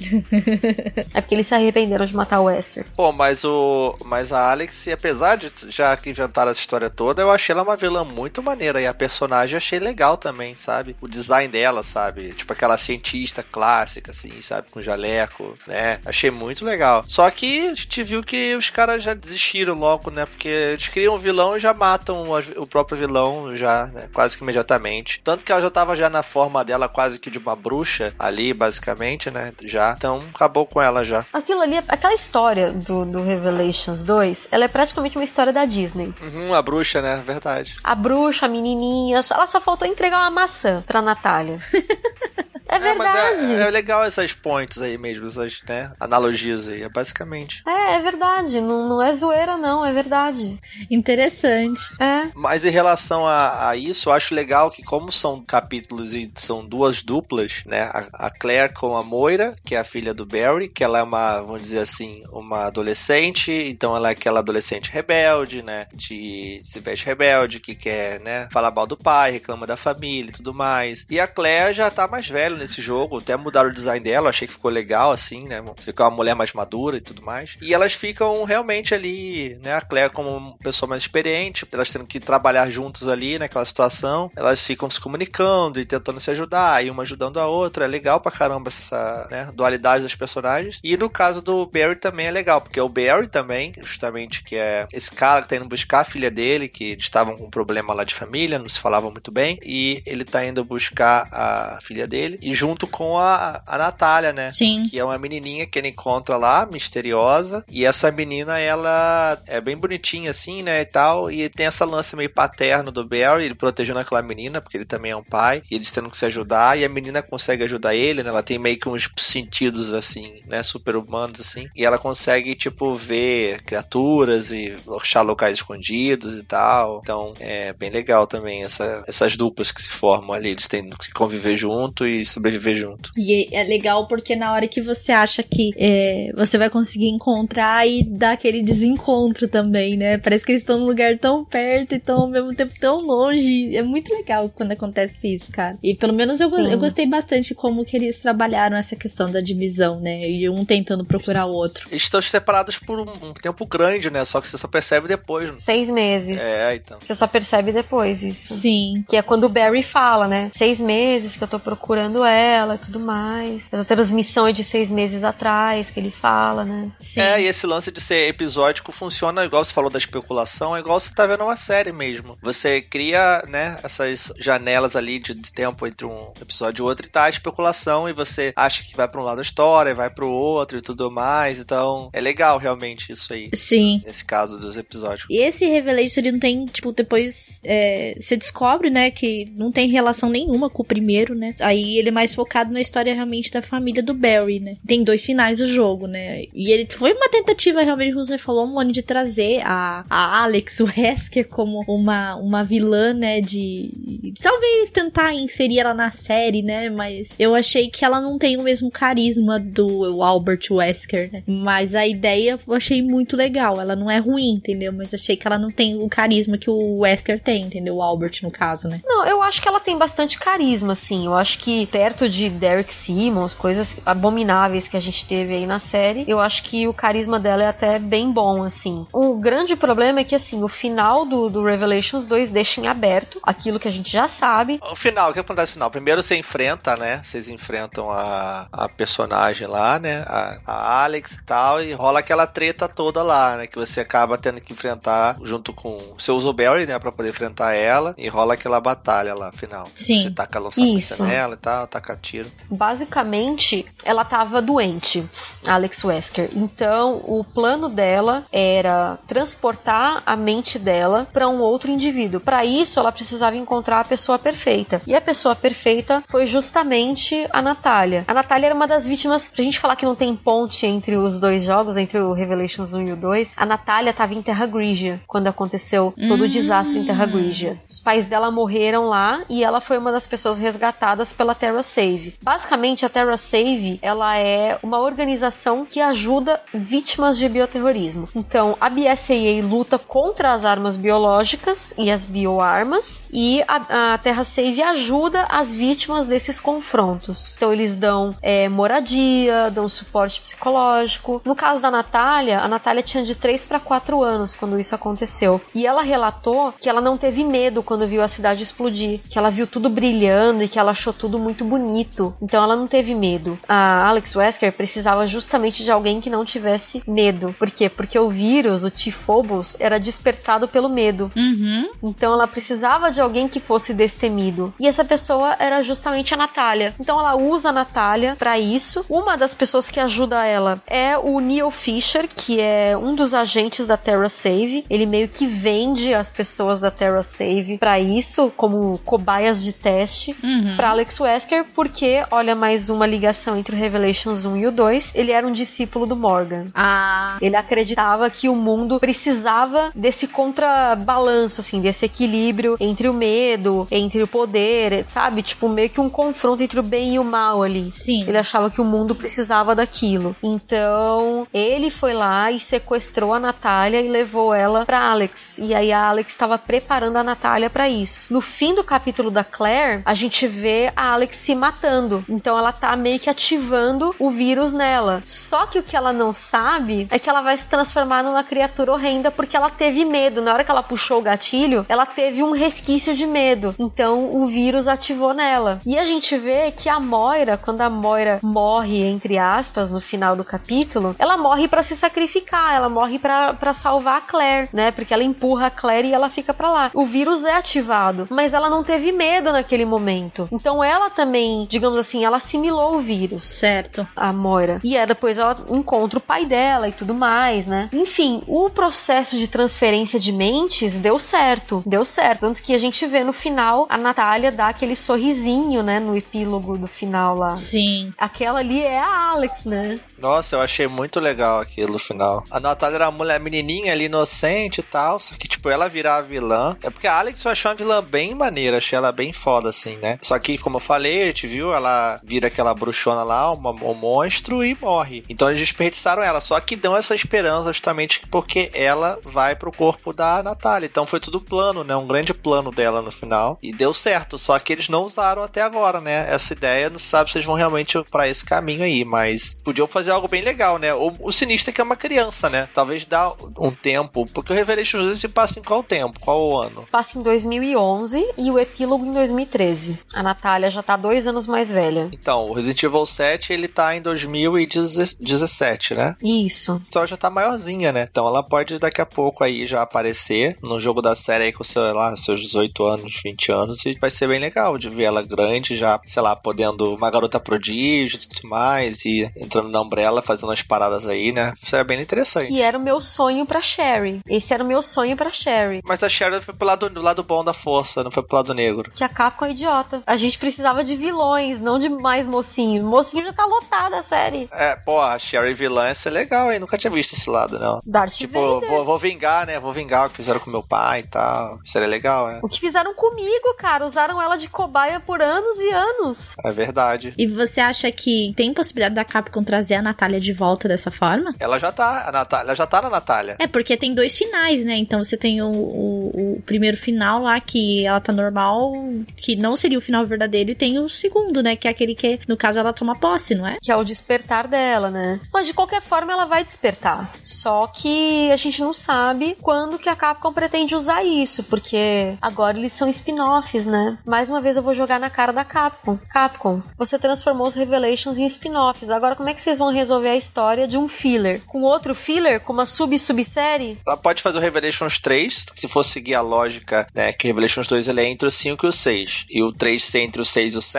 [1.14, 2.86] é porque eles se arrependeram de matar o Wesker.
[2.95, 3.97] Pô, mas o.
[4.03, 7.76] Mas a Alex, apesar de já que inventaram essa história toda, eu achei ela uma
[7.76, 8.82] vilã muito maneira.
[8.82, 10.95] E a personagem eu achei legal também, sabe?
[11.01, 12.34] O design dela, sabe?
[12.34, 14.68] Tipo aquela cientista clássica, assim, sabe?
[14.72, 15.99] Com jaleco, né?
[16.06, 17.03] Achei muito legal.
[17.08, 20.26] Só que a gente viu que os caras já desistiram logo, né?
[20.26, 24.08] Porque eles criam um vilão e já matam o, o próprio vilão, já, né?
[24.14, 25.20] Quase que imediatamente.
[25.24, 28.54] Tanto que ela já tava já na forma dela, quase que de uma bruxa ali,
[28.54, 29.52] basicamente, né?
[29.64, 29.93] Já.
[29.98, 31.26] Então acabou com ela já.
[31.34, 36.14] Aquilo ali, aquela história do, do Revelations 2, ela é praticamente uma história da Disney.
[36.22, 37.22] Uhum, a bruxa, né?
[37.26, 37.78] Verdade.
[37.84, 41.60] A bruxa, a menininha, ela só faltou entregar uma maçã pra Natália.
[42.68, 43.53] É É, mas verdade.
[43.63, 47.61] é, é legal essas points aí mesmo, essas né, analogias aí, é basicamente.
[47.68, 48.59] É, é verdade.
[48.61, 50.59] Não, não é zoeira, não, é verdade.
[50.89, 51.82] Interessante.
[51.99, 52.30] É.
[52.34, 56.66] Mas em relação a, a isso, eu acho legal que como são capítulos e são
[56.66, 57.84] duas duplas, né?
[57.84, 61.03] A, a Claire com a Moira, que é a filha do Barry, que ela é
[61.03, 65.88] uma, vamos dizer assim, uma adolescente, então ela é aquela adolescente rebelde, né?
[65.93, 68.47] De se veste rebelde, que quer, né?
[68.51, 71.05] Falar mal do pai, reclama da família e tudo mais.
[71.09, 74.47] E a Claire já tá mais velha nesse jogo, até mudaram o design dela, achei
[74.47, 75.62] que ficou legal assim, né?
[75.62, 77.58] Você fica uma mulher mais madura e tudo mais.
[77.62, 79.74] E elas ficam realmente ali, né?
[79.74, 84.32] A Claire como uma pessoa mais experiente, elas tendo que trabalhar juntos ali naquela situação,
[84.36, 87.86] elas ficam se comunicando e tentando se ajudar, e uma ajudando a outra.
[87.86, 90.80] É legal pra caramba essa né, dualidade dos personagens.
[90.84, 94.88] E no caso do Barry também é legal, porque o Barry também, justamente, que é
[94.91, 97.93] esse cara que tá indo buscar a filha dele, que eles estavam com um problema
[97.93, 102.08] lá de família, não se falavam muito bem, e ele tá indo buscar a filha
[102.08, 104.52] dele, e junto com a, a Natália, né?
[104.52, 104.88] Sim.
[104.88, 109.76] que é uma menininha que ele encontra lá, misteriosa, e essa menina, ela é bem
[109.76, 114.00] bonitinha assim, né, e tal, e tem essa lance meio paterno do Barry, ele protegendo
[114.00, 116.86] aquela menina, porque ele também é um pai, e eles tendo que se ajudar, e
[116.86, 120.96] a menina consegue ajudar ele, né, ela tem meio que uns sentidos, assim, né, super
[120.96, 127.34] humanos, assim, e ela consegue, tipo, ver criaturas e achar locais escondidos e tal, então
[127.39, 131.56] é bem legal também essa, essas duplas que se formam ali, eles têm que conviver
[131.56, 133.11] junto e sobreviver junto.
[133.17, 137.88] E é legal porque na hora que você acha que é, você vai conseguir encontrar
[137.88, 140.17] e dá aquele desencontro também, né?
[140.17, 143.75] Parece que eles estão num lugar tão perto e estão ao mesmo tempo tão longe.
[143.75, 145.77] É muito legal quando acontece isso, cara.
[145.81, 149.99] E pelo menos eu, eu gostei bastante como que eles trabalharam essa questão da divisão,
[149.99, 150.29] né?
[150.29, 151.88] E um tentando procurar o outro.
[151.89, 154.23] Eles estão separados por um, um tempo grande, né?
[154.25, 155.49] Só que você só percebe depois.
[155.51, 155.57] Né?
[155.57, 156.39] Seis meses.
[156.39, 156.99] É, então.
[156.99, 158.53] Você só percebe depois isso.
[158.53, 159.03] Sim.
[159.07, 160.51] Que é quando o Barry fala, né?
[160.53, 163.67] Seis meses que eu tô procurando ela e tudo mais.
[163.71, 166.91] Essa transmissão é de seis meses atrás que ele fala, né?
[166.97, 167.21] Sim.
[167.21, 170.99] É, e esse lance de ser episódico funciona igual você falou da especulação, é igual
[170.99, 172.38] você tá vendo uma série mesmo.
[172.41, 177.09] Você cria, né, essas janelas ali de, de tempo entre um episódio e outro e
[177.09, 180.26] tá a especulação e você acha que vai para um lado da história, vai para
[180.26, 181.59] o outro e tudo mais.
[181.59, 183.49] Então, é legal realmente isso aí.
[183.53, 184.01] Sim.
[184.05, 185.28] Nesse caso dos episódios.
[185.30, 189.88] E esse Revelation ele não tem, tipo, depois é, você descobre, né, que não tem
[189.88, 191.53] relação nenhuma com o primeiro, né?
[191.59, 194.78] Aí ele é mais focado na história realmente da família do Barry, né?
[194.88, 196.45] Tem dois finais do jogo, né?
[196.53, 200.80] E ele foi uma tentativa realmente, como você falou, Mone, de trazer a, a Alex
[200.80, 203.41] Wesker como uma, uma vilã, né?
[203.41, 206.89] De talvez tentar inserir ela na série, né?
[206.89, 211.43] Mas eu achei que ela não tem o mesmo carisma do Albert Wesker, né?
[211.45, 213.82] Mas a ideia eu achei muito legal.
[213.82, 214.93] Ela não é ruim, entendeu?
[214.93, 217.95] Mas achei que ela não tem o carisma que o Wesker tem, entendeu?
[217.95, 219.01] O Albert, no caso, né?
[219.03, 221.26] Não, eu acho que ela tem bastante carisma, assim.
[221.26, 225.80] Eu acho que perto de Derek Simmons, coisas abomináveis que a gente teve aí na
[225.80, 229.08] série, eu acho que o carisma dela é até bem bom, assim.
[229.12, 233.39] O grande problema é que, assim, o final do, do Revelations 2 deixa em aberto
[233.41, 234.80] aquilo que a gente já sabe.
[234.84, 235.89] O final, o que acontece no final?
[235.89, 237.22] Primeiro você enfrenta, né?
[237.24, 240.24] Vocês enfrentam a, a personagem lá, né?
[240.28, 243.66] A, a Alex e tal, e rola aquela treta toda lá, né?
[243.66, 245.97] Que você acaba tendo que enfrentar junto com.
[246.16, 246.99] Você usa o Barry, né?
[246.99, 249.88] Pra poder enfrentar ela, e rola aquela batalha lá, final.
[249.95, 250.22] Sim.
[250.22, 252.52] Você taca lançamento nela e tal, taca tiro.
[252.70, 255.26] Basicamente, ela tava doente,
[255.66, 256.50] Alex Wesker.
[256.54, 262.41] Então, o plano dela era transportar a mente dela para um outro indivíduo.
[262.41, 265.02] Para isso, ela precisava encontrar a pessoa perfeita.
[265.08, 268.26] E a pessoa perfeita foi justamente a Natália.
[268.28, 271.39] A Natália era uma das vítimas, pra gente falar que não tem ponte entre os
[271.39, 275.22] dois jogos, entre o Revelations 1 e o 2, a Natália estava em Terra Grigia
[275.28, 277.80] quando aconteceu todo o desastre em Terra Grigia.
[277.89, 282.36] Os pais dela morreram lá e ela foi uma das pessoas resgatadas pela Terra Save.
[282.41, 288.30] Basicamente, a Terra Save, ela é uma organização que ajuda vítimas de bioterrorismo.
[288.36, 294.43] Então, a BSAA luta contra as armas biológicas e as bioarmas e a, a Terra
[294.43, 297.53] Save ajuda as vítimas desses confrontos.
[297.55, 301.41] Então, eles dão é, moradia, dão suporte psicológico.
[301.43, 305.61] No caso da Natália, a Natália tinha de 3 para 4 anos quando isso aconteceu.
[305.73, 309.49] E ela relatou que ela não teve medo quando viu a cidade explodir, que ela
[309.49, 312.36] viu tudo brilhando e que ela achou tudo muito bonito.
[312.41, 313.57] Então ela não teve medo.
[313.68, 317.55] A Alex Wesker precisava justamente de alguém que não tivesse medo.
[317.57, 317.89] Por quê?
[317.89, 321.32] Porque o vírus, o Tifobos, era despertado pelo medo.
[321.36, 321.89] Uhum.
[322.03, 324.74] Então ela precisava de alguém que fosse destemido.
[324.80, 326.93] E essa pessoa era justamente a Natália.
[326.99, 329.05] Então ela usa a Natália para isso.
[329.09, 333.88] Uma das pessoas que ajuda ela é o Neil Fisher, que é um dos agentes
[333.88, 334.86] da Terra Save.
[334.89, 340.36] Ele meio que vende as pessoas da Terra Save para isso, como cobaias de teste,
[340.43, 340.76] uhum.
[340.76, 345.14] para Alex Wesker, porque, olha, mais uma ligação entre o Revelations 1 e o 2,
[345.16, 346.68] ele era um discípulo do Morgan.
[346.74, 347.38] Ah.
[347.41, 354.22] Ele acreditava que o mundo precisava desse contrabalanço, assim, desse equilíbrio entre o medo, entre
[354.22, 355.41] o poder, sabe?
[355.41, 357.91] Tipo, meio que um confronto entre o bem e o mal ali.
[357.91, 358.24] Sim.
[358.28, 360.36] Ele achava que o mundo precisava daquilo.
[360.41, 365.58] Então, ele foi lá e sequestrou a Natália e levou ela para Alex.
[365.58, 368.32] E aí a Alex estava preparando a Natália para isso.
[368.32, 372.26] No fim do capítulo da Claire, a gente vê a Alex se matando.
[372.28, 375.22] Então ela tá meio que ativando o vírus nela.
[375.24, 378.91] Só que o que ela não sabe é que ela vai se transformar numa criatura
[378.91, 380.41] horrenda porque ela teve medo.
[380.41, 383.76] Na hora que ela puxou o gatilho, ela teve um resquício de medo.
[383.78, 385.80] Então o vírus ativou nela.
[385.86, 390.36] E a gente vê que a Moira, quando a Moira morre, entre aspas, no final
[390.36, 394.91] do capítulo, ela morre para se sacrificar, ela morre para salvar a Claire, né?
[394.91, 396.91] Porque ela empurra a Claire e ela fica para lá.
[396.93, 400.48] O vírus é ativado, mas ela não teve medo naquele momento.
[400.52, 401.34] Então ela também,
[401.67, 403.43] digamos assim, ela assimilou o vírus.
[403.43, 404.07] Certo.
[404.15, 404.79] A Moira.
[404.83, 407.89] E aí depois ela encontra o pai dela e tudo mais, né?
[407.93, 411.83] Enfim, o processo de transferência de mentes deu certo.
[411.86, 412.41] Deu certo.
[412.41, 415.99] Tanto que a gente vê no final a Natália dar aquele sorrisinho, né?
[415.99, 417.55] No epílogo do final lá.
[417.55, 418.13] Sim.
[418.17, 419.99] Aquela ali é a Alex, né?
[420.17, 422.43] Nossa, eu achei muito legal aquilo no final.
[422.49, 426.17] A Natália era uma mulher menininha ali, inocente e tal, só que, tipo, ela virar
[426.17, 426.77] a vilã.
[426.81, 429.97] É porque a Alex eu achei uma vilã bem maneira, achei ela bem foda, assim,
[429.97, 430.17] né?
[430.21, 433.93] Só que, como eu falei, a gente viu, ela vira aquela bruxona lá, uma, um
[433.93, 435.23] monstro e morre.
[435.30, 440.13] Então eles desperdiçaram ela, só que dão essa esperança justamente porque ela vai pro corpo
[440.13, 440.88] da Natália.
[440.88, 441.95] Então foi tudo plano, né?
[441.95, 443.57] Um grande plano dela no final.
[443.61, 446.28] E deu certo, só que eles não usaram até agora, né?
[446.30, 450.11] Essa ideia, não sabe se eles vão realmente para esse caminho aí, mas podiam fazer
[450.11, 450.93] algo bem legal, né?
[450.93, 452.67] O, o sinistro é que é uma criança, né?
[452.73, 456.19] Talvez dá um tempo, porque o Revelation 2 se passa em qual tempo?
[456.19, 456.86] Qual o ano?
[456.91, 459.97] Passa em 2011 e o epílogo em 2013.
[460.13, 462.09] A Natália já tá dois anos mais velha.
[462.11, 466.16] Então, o Resident Evil 7 ele tá em 2017, né?
[466.22, 466.82] Isso.
[466.88, 468.07] Então ela já tá maiorzinha, né?
[468.09, 471.63] Então ela pode daqui a pouco aí já aparecer no jogo da série aí com,
[471.63, 475.22] sei lá, seus 18 anos, 20 anos, e vai ser bem legal de ver ela
[475.24, 480.22] grande, já, sei lá, podendo uma garota prodígio e tudo mais, e entrando na Umbrella,
[480.22, 481.53] fazendo as paradas aí, né?
[481.63, 482.51] Seria bem interessante.
[482.51, 484.22] E era o meu sonho pra Sherry.
[484.28, 485.82] Esse era o meu sonho pra Sherry.
[485.86, 488.53] Mas a Sherry foi pro lado, do lado bom da força, não foi pro lado
[488.53, 488.91] negro.
[488.93, 490.01] Que a Capcom é idiota.
[490.05, 492.84] A gente precisava de vilões, não de mais mocinho.
[492.84, 494.49] Mocinho já tá lotada a série.
[494.51, 496.60] É, pô, a Sherry vilã ia ser legal, hein?
[496.60, 497.80] Nunca tinha visto esse lado, não.
[497.86, 498.70] Darth tipo, Vader.
[498.70, 499.60] vou, vou vingar, né?
[499.60, 501.60] Vou vingar o que fizeram com meu pai e tal.
[501.64, 502.39] Seria legal, né?
[502.41, 503.86] O que fizeram comigo, cara?
[503.86, 506.30] Usaram ela de cobaia por anos e anos.
[506.43, 507.14] É verdade.
[507.18, 511.36] E você acha que tem possibilidade da Capcom trazer a Natália de volta dessa forma?
[511.39, 513.36] Ela já tá, a Natália, ela já tá na Natália.
[513.39, 514.76] É, porque tem dois finais, né?
[514.78, 518.74] Então você tem o, o, o primeiro final lá, que ela tá normal,
[519.16, 521.55] que não seria o final verdadeiro, e tem o segundo, né?
[521.55, 523.57] Que é aquele que, no caso, ela toma posse, não é?
[523.61, 525.19] Que é o despertar dela, né?
[525.33, 527.11] Mas de qualquer forma ela vai despertar.
[527.23, 532.57] Só que a gente não sabe quando que a Capcom pretende usar isso, porque agora
[532.57, 533.97] eles são spin-offs, né?
[534.05, 535.97] Mais uma vez eu vou jogar na cara da Capcom.
[536.09, 538.89] Capcom, você transformou os Revelations em spin-offs.
[538.89, 541.41] Agora como é que vocês vão resolver a história de um filler?
[541.45, 542.41] Com outro filler?
[542.41, 543.77] Com uma sub-subsérie?
[543.86, 547.11] Ela pode fazer o Revelations 3, se for seguir a lógica, né?
[547.13, 549.25] Que o Revelations 2 ele é entre o 5 e o 6.
[549.29, 550.74] E o 3 ser entre o 6 e o 7,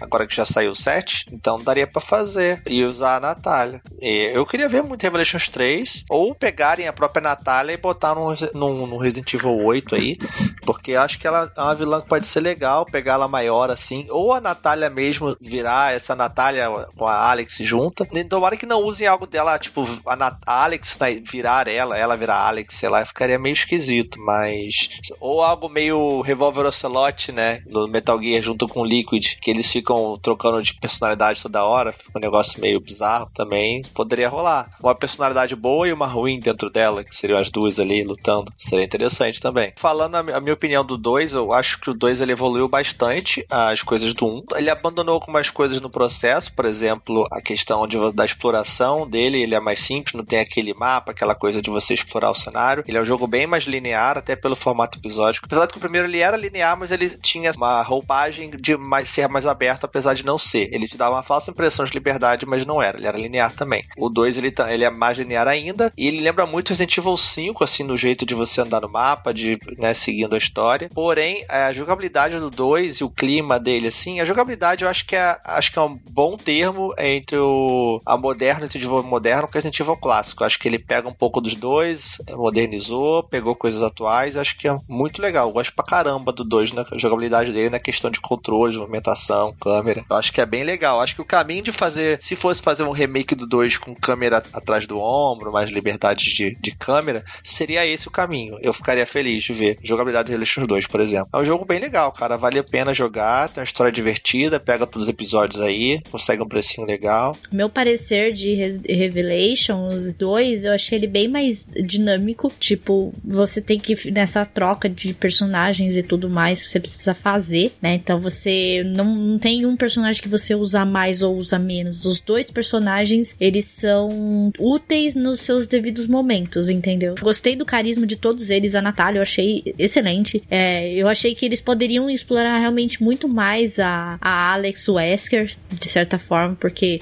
[0.00, 2.62] agora que já saiu o 7, então daria pra fazer.
[2.66, 3.80] E usar a Natália.
[4.00, 8.34] E eu queria ver muito Revelations 3, ou pegarem a própria Natália e botar no,
[8.54, 10.18] no, no Resident Evil 8 aí,
[10.64, 14.06] porque acho que ela é uma vilã que pode ser legal, pegar ela maior assim,
[14.10, 18.06] ou a Natália mesmo virar essa Natália com a Alex junta.
[18.28, 22.16] Tomara que não usem algo dela, tipo, a, Nat a Alex né, virar ela, ela
[22.16, 24.88] virar Alex, sei lá, ficaria meio esquisito, mas.
[25.20, 27.62] Ou algo meio Revolver Ocelot, né?
[27.68, 31.92] No Metal Gear junto com o Liquid, que eles ficam trocando de personalidade toda hora,
[31.92, 33.82] fica um negócio meio bizarro também.
[33.94, 34.70] Poderia rolar.
[34.80, 38.52] Uma personalidade boa e uma ruim dentro dela, que seriam as duas ali lutando.
[38.56, 39.72] Seria interessante também.
[39.76, 43.82] Falando a, minha opinião do 2, eu acho que o 2 ele evoluiu bastante as
[43.82, 44.28] coisas do 1.
[44.28, 44.42] Um.
[44.56, 49.54] Ele abandonou algumas coisas no processo, por exemplo, a questão de, da exploração dele, ele
[49.54, 52.84] é mais simples, não tem aquele mapa, aquela coisa de você explorar o cenário.
[52.86, 55.46] Ele é um jogo bem mais linear, até pelo formato episódico.
[55.46, 59.08] Apesar de que o primeiro ele era linear, mas ele tinha uma roupagem de mais,
[59.08, 60.68] ser mais aberto, apesar de não ser.
[60.72, 62.98] Ele te dava uma falsa impressão de liberdade, mas não era.
[62.98, 63.84] Ele era linear também.
[63.96, 67.64] O 2 ele, ele é mais linear ainda, e ele lembra muito Resident Evil 5,
[67.64, 70.88] assim, no jeito de você andar no mapa, de né, seguindo a história.
[70.94, 75.16] Porém, a jogabilidade do 2 e o clima dele, assim, a jogabilidade eu acho que
[75.16, 79.52] é, acho que é um bom termo entre o a moderno Resident Evil moderno com
[79.52, 80.42] o Resident Evil clássico.
[80.42, 84.68] Eu acho que ele pega um pouco dos dois, modernizou, pegou coisas atuais, acho que
[84.68, 85.48] é muito legal.
[85.48, 86.84] Eu gosto pra caramba do 2, né?
[86.90, 88.78] A jogabilidade dele na questão de controle, de
[89.12, 90.04] movimentação, câmera.
[90.08, 90.96] Eu acho que é bem legal.
[90.96, 93.94] Eu acho que o caminho de fazer, se fosse fazer um remake do 2 com
[93.94, 98.58] câmera atrás do ombro, mais liberdade de, de câmera, seria esse o caminho.
[98.60, 101.28] Eu ficaria feliz de ver jogabilidade de Relations 2, por exemplo.
[101.32, 102.36] É um jogo bem legal, cara.
[102.36, 106.48] Vale a pena jogar, tem uma história divertida, pega todos os episódios aí, consegue um
[106.48, 107.36] precinho legal.
[107.50, 108.54] Meu parecer de
[108.88, 112.52] Revelations 2, eu achei ele bem mais dinâmico.
[112.58, 117.72] Tipo, você tem que, nessa troca de personagens e tudo mais, que você precisa fazer,
[117.80, 117.94] né?
[117.94, 122.04] Então você não, não tem um personagem que você usa mais ou usa menos.
[122.04, 127.14] Os dois personagens, eles são úteis nos seus devidos momentos, entendeu?
[127.20, 128.74] Gostei do carisma de todos eles.
[128.74, 130.42] A Natália eu achei excelente.
[130.50, 135.88] É, eu achei que eles poderiam explorar realmente muito mais a, a Alex Wesker, de
[135.88, 137.00] certa forma, porque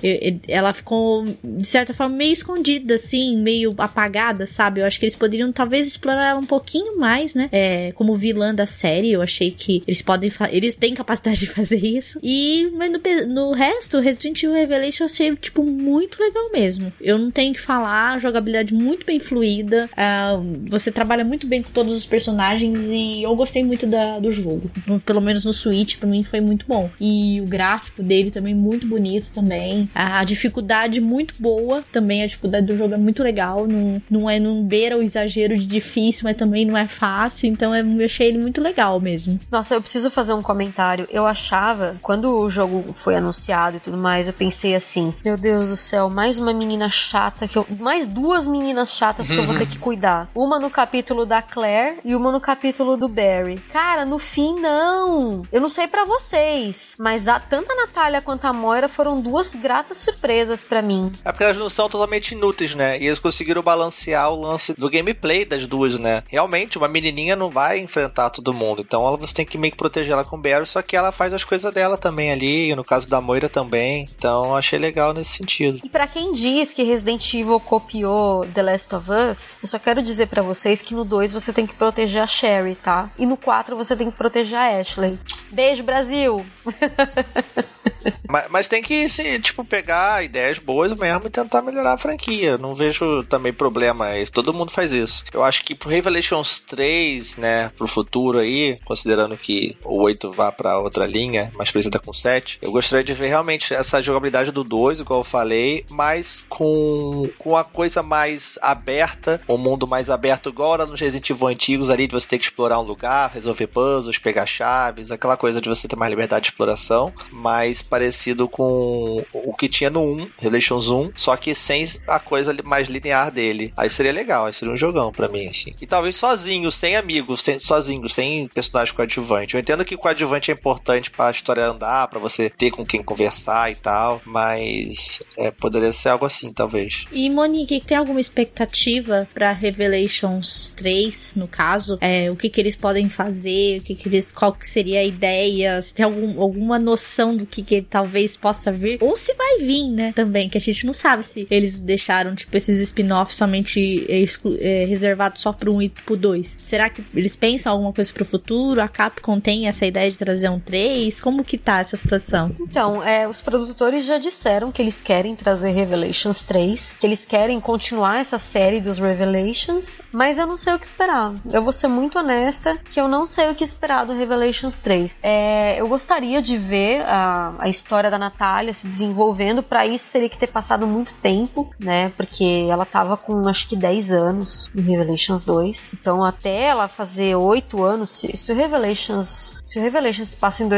[0.48, 4.80] ela ficou, de certa forma, meio escondida, assim, meio apagada, sabe?
[4.80, 7.48] Eu acho que eles poderiam talvez explorar ela um pouquinho mais, né?
[7.52, 11.76] É, como vilã da série, eu achei que eles podem, eles têm capacidade de fazer
[11.96, 12.18] isso.
[12.22, 16.92] E, mas no, no resto, Resident Evil Revelation eu achei, tipo, muito legal mesmo.
[17.00, 21.70] Eu não tenho que falar, jogabilidade muito bem fluida, uh, você trabalha muito bem com
[21.70, 24.70] todos os personagens e eu gostei muito da, do jogo.
[25.04, 26.90] Pelo menos no Switch, pra mim foi muito bom.
[27.00, 29.88] E o gráfico dele também muito bonito também.
[29.94, 33.66] A dificuldade muito boa também, a dificuldade do jogo é muito legal.
[33.66, 37.48] Não, não é, não beira o exagero de difícil, mas também não é fácil.
[37.48, 39.38] Então eu achei ele muito legal mesmo.
[39.50, 41.08] Nossa, eu preciso fazer um comentário.
[41.10, 41.96] Eu achava esperava.
[42.02, 46.10] Quando o jogo foi anunciado e tudo mais, eu pensei assim: Meu Deus do céu,
[46.10, 47.66] mais uma menina chata que eu.
[47.78, 50.28] Mais duas meninas chatas que eu vou ter que cuidar.
[50.34, 53.58] Uma no capítulo da Claire e uma no capítulo do Barry.
[53.72, 55.42] Cara, no fim, não.
[55.50, 59.54] Eu não sei para vocês, mas a, tanto a Natália quanto a Moira foram duas
[59.54, 61.12] gratas surpresas para mim.
[61.24, 62.98] É porque elas não são totalmente inúteis, né?
[63.00, 66.22] E eles conseguiram balancear o lance do gameplay das duas, né?
[66.28, 68.82] Realmente, uma menininha não vai enfrentar todo mundo.
[68.82, 71.32] Então você tem que meio que proteger ela com o Barry, só que ela faz
[71.32, 74.08] as coisas dela também ali, no caso da Moira também.
[74.16, 75.80] Então achei legal nesse sentido.
[75.82, 80.02] E para quem diz que Resident Evil copiou The Last of Us, eu só quero
[80.02, 83.10] dizer para vocês que no 2 você tem que proteger a Sherry, tá?
[83.18, 85.18] E no 4 você tem que proteger a Ashley.
[85.50, 86.44] Beijo, Brasil!
[88.28, 89.06] mas, mas, tem que,
[89.40, 92.56] tipo, pegar ideias boas mesmo e tentar melhorar a franquia.
[92.58, 94.06] Não vejo também problema.
[94.32, 95.24] Todo mundo faz isso.
[95.32, 100.52] Eu acho que pro Revelations 3, né, pro futuro aí, considerando que o 8 vá
[100.52, 104.50] para outra linha, mais parecida com o 7, eu gostaria de ver realmente essa jogabilidade
[104.50, 110.10] do 2, igual eu falei, mas com, com a coisa mais aberta, um mundo mais
[110.10, 113.30] aberto, igual era nos Resident Evil antigos ali, de você ter que explorar um lugar,
[113.30, 118.48] resolver puzzles, pegar chaves, aquela coisa de você ter mais liberdade de exploração, mais parecido
[118.48, 123.30] com o que tinha no 1, Revelations 1, só que sem a coisa mais linear
[123.30, 123.72] dele.
[123.76, 125.72] Aí seria legal, aí seria um jogão para mim, assim.
[125.80, 129.54] E talvez sozinho, sem amigos, sem, sozinho, sem personagem coadjuvante.
[129.54, 133.70] Eu entendo que coadjuvante é importante para história andar, para você ter com quem conversar
[133.70, 137.04] e tal, mas é, poderia ser algo assim, talvez.
[137.12, 141.98] E Monique, tem alguma expectativa para Revelations 3, no caso?
[142.00, 143.80] É, o que que eles podem fazer?
[143.80, 145.80] O que que eles, qual que seria a ideia?
[145.82, 148.98] Se tem algum, alguma noção do que, que talvez possa vir?
[149.00, 150.12] Ou se vai vir, né?
[150.14, 154.22] Também, que a gente não sabe se eles deixaram, tipo, esses spin-offs somente é,
[154.60, 156.58] é, reservados só pro 1 e pro 2.
[156.62, 158.80] Será que eles pensam alguma coisa pro futuro?
[158.80, 161.20] A Capcom tem essa ideia de trazer um 3?
[161.30, 162.50] Como que tá essa situação?
[162.58, 167.60] Então, é, os produtores já disseram que eles querem trazer Revelations 3, que eles querem
[167.60, 171.32] continuar essa série dos Revelations, mas eu não sei o que esperar.
[171.52, 175.20] Eu vou ser muito honesta que eu não sei o que esperar do Revelations 3.
[175.22, 180.28] É, eu gostaria de ver a, a história da Natália se desenvolvendo, para isso teria
[180.28, 182.08] que ter passado muito tempo, né?
[182.16, 185.94] Porque ela tava com acho que 10 anos em Revelations 2.
[185.94, 190.68] Então, até ela fazer 8 anos, se, se o Revelations se o Revelations passa em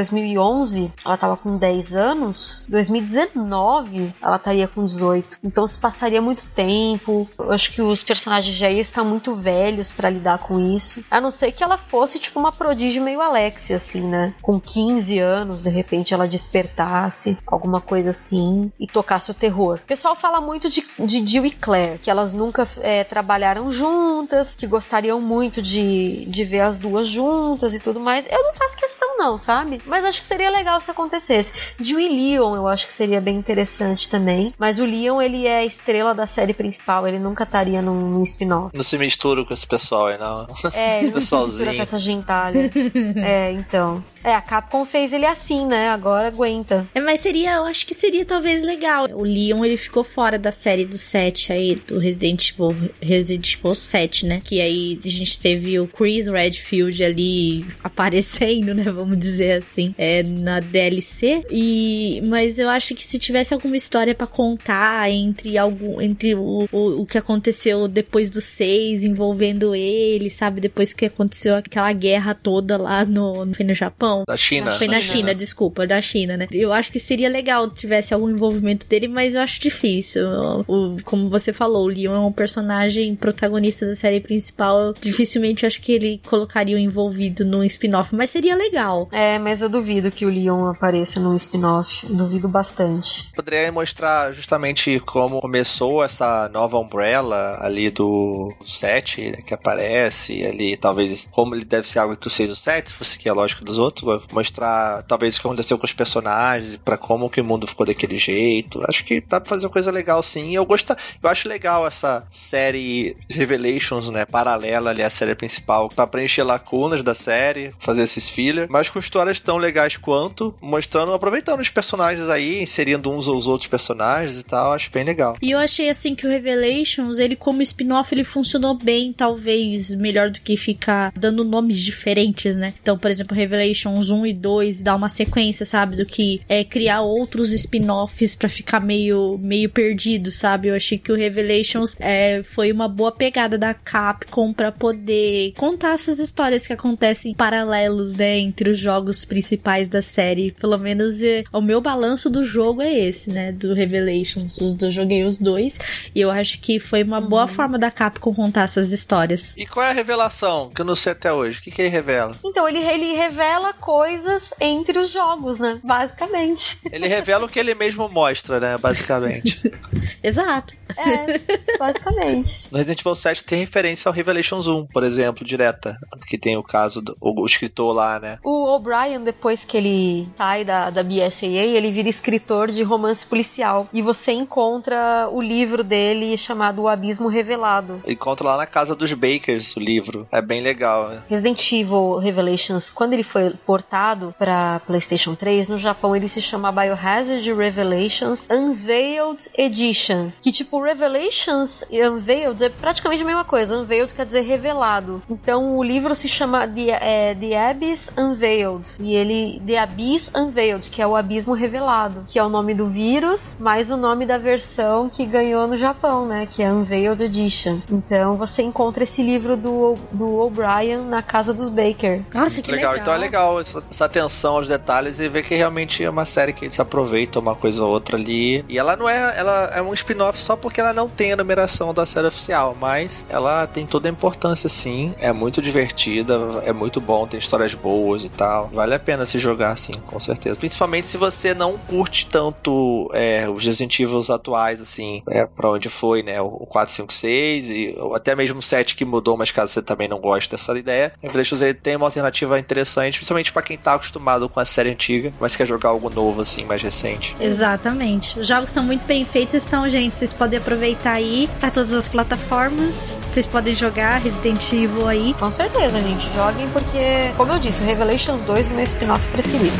[0.42, 5.38] 2011, ela tava com 10 anos, 2019 ela estaria com 18.
[5.44, 7.28] Então se passaria muito tempo.
[7.38, 11.04] Eu acho que os personagens já estar muito velhos para lidar com isso.
[11.10, 14.34] A não ser que ela fosse tipo uma prodígio meio Alexia, assim, né?
[14.42, 19.78] Com 15 anos, de repente ela despertasse, alguma coisa assim, e tocasse o terror.
[19.82, 24.56] O pessoal fala muito de, de Jill e Claire, que elas nunca é, trabalharam juntas,
[24.56, 28.24] que gostariam muito de, de ver as duas juntas e tudo mais.
[28.30, 29.80] Eu não faço questão, não, sabe?
[29.86, 31.52] Mas acho que seria legal se acontecesse.
[31.78, 34.54] De Leon, eu acho que seria bem interessante também.
[34.58, 38.22] Mas o Leon, ele é a estrela da série principal, ele nunca estaria num, num
[38.22, 38.74] spin-off.
[38.74, 40.46] Não se mistura com esse pessoal aí, não.
[40.72, 42.70] É, ele não se mistura com essa gentalha.
[43.22, 44.02] é, então.
[44.24, 45.88] É, a Capcom fez ele assim, né?
[45.88, 46.86] Agora aguenta.
[46.94, 49.08] É, mas seria, eu acho que seria talvez legal.
[49.12, 53.74] O Leon, ele ficou fora da série do 7 aí, do Resident Evil, Resident Evil
[53.74, 54.40] 7, né?
[54.42, 58.84] Que aí a gente teve o Chris Redfield ali aparecendo, né?
[58.84, 61.44] Vamos dizer assim, é, na DLC.
[61.50, 66.68] E, mas eu acho que se tivesse alguma história para contar entre algum, entre o,
[66.70, 70.60] o, o que aconteceu depois do 6, envolvendo ele, sabe?
[70.60, 74.24] Depois que aconteceu aquela guerra toda lá no, no, no Japão Japão.
[74.26, 74.78] Da China.
[74.78, 76.46] Foi na China, China, desculpa, da China, né?
[76.52, 80.26] Eu acho que seria legal tivesse algum envolvimento dele, mas eu acho difícil.
[80.66, 84.94] O, como você falou, o Leon é um personagem protagonista da série principal.
[85.00, 89.08] Dificilmente acho que ele colocaria o envolvido num spin-off, mas seria legal.
[89.12, 92.06] É, mas eu duvido que o Leon apareça num spin-off.
[92.06, 93.30] Duvido bastante.
[93.34, 100.76] Poderia mostrar justamente como começou essa nova Umbrella ali do 7, né, que aparece ali,
[100.76, 103.28] talvez como ele deve ser algo entre o 6 e o 7, se fosse que
[103.28, 104.01] a lógica dos outros
[104.32, 108.16] mostrar talvez o que aconteceu com os personagens, para como que o mundo ficou daquele
[108.16, 108.82] jeito.
[108.88, 110.54] Acho que dá pra fazer uma coisa legal sim.
[110.54, 116.06] Eu gosto, eu acho legal essa série Revelations, né, paralela ali à série principal, para
[116.06, 121.60] preencher lacunas da série, fazer esses fillers, mas com histórias tão legais quanto, mostrando, aproveitando
[121.60, 125.36] os personagens aí, inserindo uns ou os outros personagens e tal, acho bem legal.
[125.40, 130.30] E eu achei assim que o Revelations, ele como spin-off, ele funcionou bbem, talvez melhor
[130.30, 132.74] do que ficar dando nomes diferentes, né?
[132.82, 135.96] Então, por exemplo, Revelations Revelations 1 e 2 e dar uma sequência, sabe?
[135.96, 140.68] Do que é criar outros spin-offs pra ficar meio, meio perdido, sabe?
[140.68, 145.94] Eu achei que o Revelations é, foi uma boa pegada da Capcom pra poder contar
[145.94, 148.38] essas histórias que acontecem paralelos, né?
[148.38, 150.52] Entre os jogos principais da série.
[150.52, 153.52] Pelo menos é, o meu balanço do jogo é esse, né?
[153.52, 154.58] Do Revelations.
[154.58, 155.78] Os, eu joguei os dois.
[156.14, 159.56] E eu acho que foi uma boa forma da Capcom contar essas histórias.
[159.56, 160.70] E qual é a revelação?
[160.74, 161.58] Que eu não sei até hoje.
[161.58, 162.36] O que, que ele revela?
[162.44, 165.80] Então, ele, ele revela coisas entre os jogos, né?
[165.82, 166.78] Basicamente.
[166.90, 168.78] Ele revela o que ele mesmo mostra, né?
[168.78, 169.60] Basicamente.
[170.22, 170.74] Exato.
[170.96, 171.38] É,
[171.78, 172.66] basicamente.
[172.70, 175.96] No Resident Evil 7 tem referência ao Revelations 1, por exemplo, direta.
[176.28, 178.38] Que tem o caso do o, o escritor lá, né?
[178.44, 183.88] O O'Brien, depois que ele sai da, da BSAA, ele vira escritor de romance policial.
[183.92, 188.02] E você encontra o livro dele chamado O Abismo Revelado.
[188.06, 190.28] Encontra lá na casa dos Bakers o livro.
[190.30, 191.08] É bem legal.
[191.08, 191.22] Né?
[191.28, 196.70] Resident Evil Revelations, quando ele foi portado para PlayStation 3, no Japão ele se chama
[196.70, 200.30] Biohazard Revelations Unveiled Edition.
[200.42, 203.78] Que tipo, Revelations e Unveiled é praticamente a mesma coisa.
[203.78, 205.22] Unveiled quer dizer revelado.
[205.30, 208.86] Então o livro se chama The, é, The Abyss Unveiled.
[209.00, 209.62] E ele.
[209.66, 212.26] The Abyss Unveiled, que é o abismo revelado.
[212.28, 216.26] Que é o nome do vírus, mais o nome da versão que ganhou no Japão,
[216.26, 216.46] né?
[216.52, 217.80] Que é Unveiled Edition.
[217.90, 222.20] Então você encontra esse livro do, do O'Brien na casa dos Baker.
[222.34, 222.92] Nossa, que legal.
[222.92, 223.02] legal.
[223.02, 226.52] Então é legal essa, essa, atenção aos detalhes e ver que realmente é uma série
[226.52, 228.64] que eles aproveitam uma coisa ou outra ali.
[228.68, 229.34] E ela não é.
[229.36, 233.24] Ela é um spin-off só porque ela não tem a numeração da série oficial, mas
[233.28, 235.14] ela tem toda a importância sim.
[235.18, 238.68] É muito divertida, é muito bom, tem histórias boas e tal.
[238.72, 240.58] Vale a pena se jogar sim, com certeza.
[240.58, 245.88] Principalmente se você não curte tanto é, os Resident Evil atuais, assim, é, pra onde
[245.88, 246.40] foi, né?
[246.40, 250.50] O 456 e até mesmo o 7 que mudou, mas caso você também não goste
[250.50, 254.64] dessa ideia, Revelations ele tem uma alternativa interessante, principalmente para quem tá acostumado com a
[254.64, 257.34] série antiga, mas quer jogar algo novo, assim, mais recente.
[257.40, 258.38] Exatamente.
[258.38, 262.08] Os jogos são muito bem feitos, então, gente, vocês podem aproveitar aí para todas as
[262.08, 262.94] plataformas.
[263.32, 265.34] Vocês podem jogar Resident Evil aí.
[265.38, 266.30] Com certeza, gente.
[266.34, 269.76] Joguem porque, como eu disse, o Revelations 2 é o meu spin-off preferido.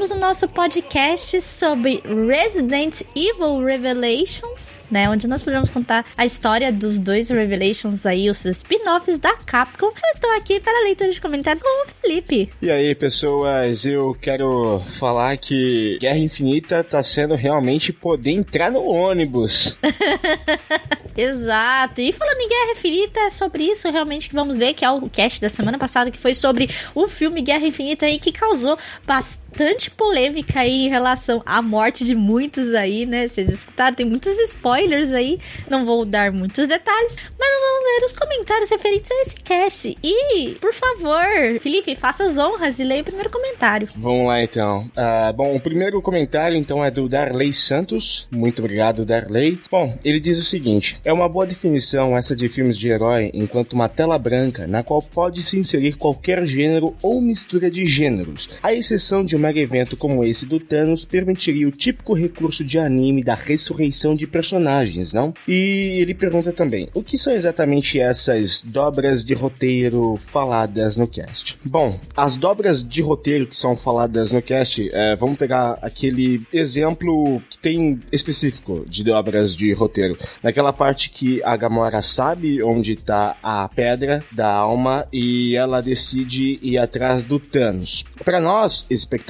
[0.00, 5.10] terminamos o nosso podcast sobre Resident Evil Revelations, né?
[5.10, 9.88] Onde nós podemos contar a história dos dois Revelations aí, os spin-offs da Capcom.
[9.88, 12.50] Eu estou aqui para a leitura de comentários com o Felipe.
[12.62, 18.82] E aí, pessoas, eu quero falar que Guerra Infinita tá sendo realmente poder entrar no
[18.82, 19.76] ônibus.
[21.16, 22.00] Exato.
[22.00, 25.10] E falando em Guerra Infinita, é sobre isso realmente que vamos ver, que é o
[25.10, 29.49] cast da semana passada, que foi sobre o filme Guerra Infinita aí, que causou bastante
[29.96, 33.28] polêmica aí em relação à morte de muitos aí, né?
[33.28, 38.04] Vocês escutaram, tem muitos spoilers aí, não vou dar muitos detalhes, mas nós vamos ler
[38.06, 39.96] os comentários referentes a esse cast.
[40.02, 43.88] E, por favor, Felipe, faça as honras e leia o primeiro comentário.
[43.96, 44.90] Vamos lá então.
[44.96, 48.26] Uh, bom, o primeiro comentário então é do Darley Santos.
[48.30, 49.60] Muito obrigado, Darley.
[49.70, 53.72] Bom, ele diz o seguinte: é uma boa definição essa de filmes de herói enquanto
[53.72, 58.48] uma tela branca na qual pode se inserir qualquer gênero ou mistura de gêneros.
[58.62, 63.24] A exceção de mega evento como esse do Thanos permitiria o típico recurso de anime
[63.24, 65.34] da ressurreição de personagens, não?
[65.48, 71.58] E ele pergunta também: o que são exatamente essas dobras de roteiro faladas no cast?
[71.64, 77.42] Bom, as dobras de roteiro que são faladas no cast, é, vamos pegar aquele exemplo
[77.48, 80.16] que tem específico de dobras de roteiro.
[80.42, 86.58] Naquela parte que a Gamora sabe onde está a pedra da alma e ela decide
[86.62, 88.04] ir atrás do Thanos.
[88.24, 89.29] Para nós, espectadores,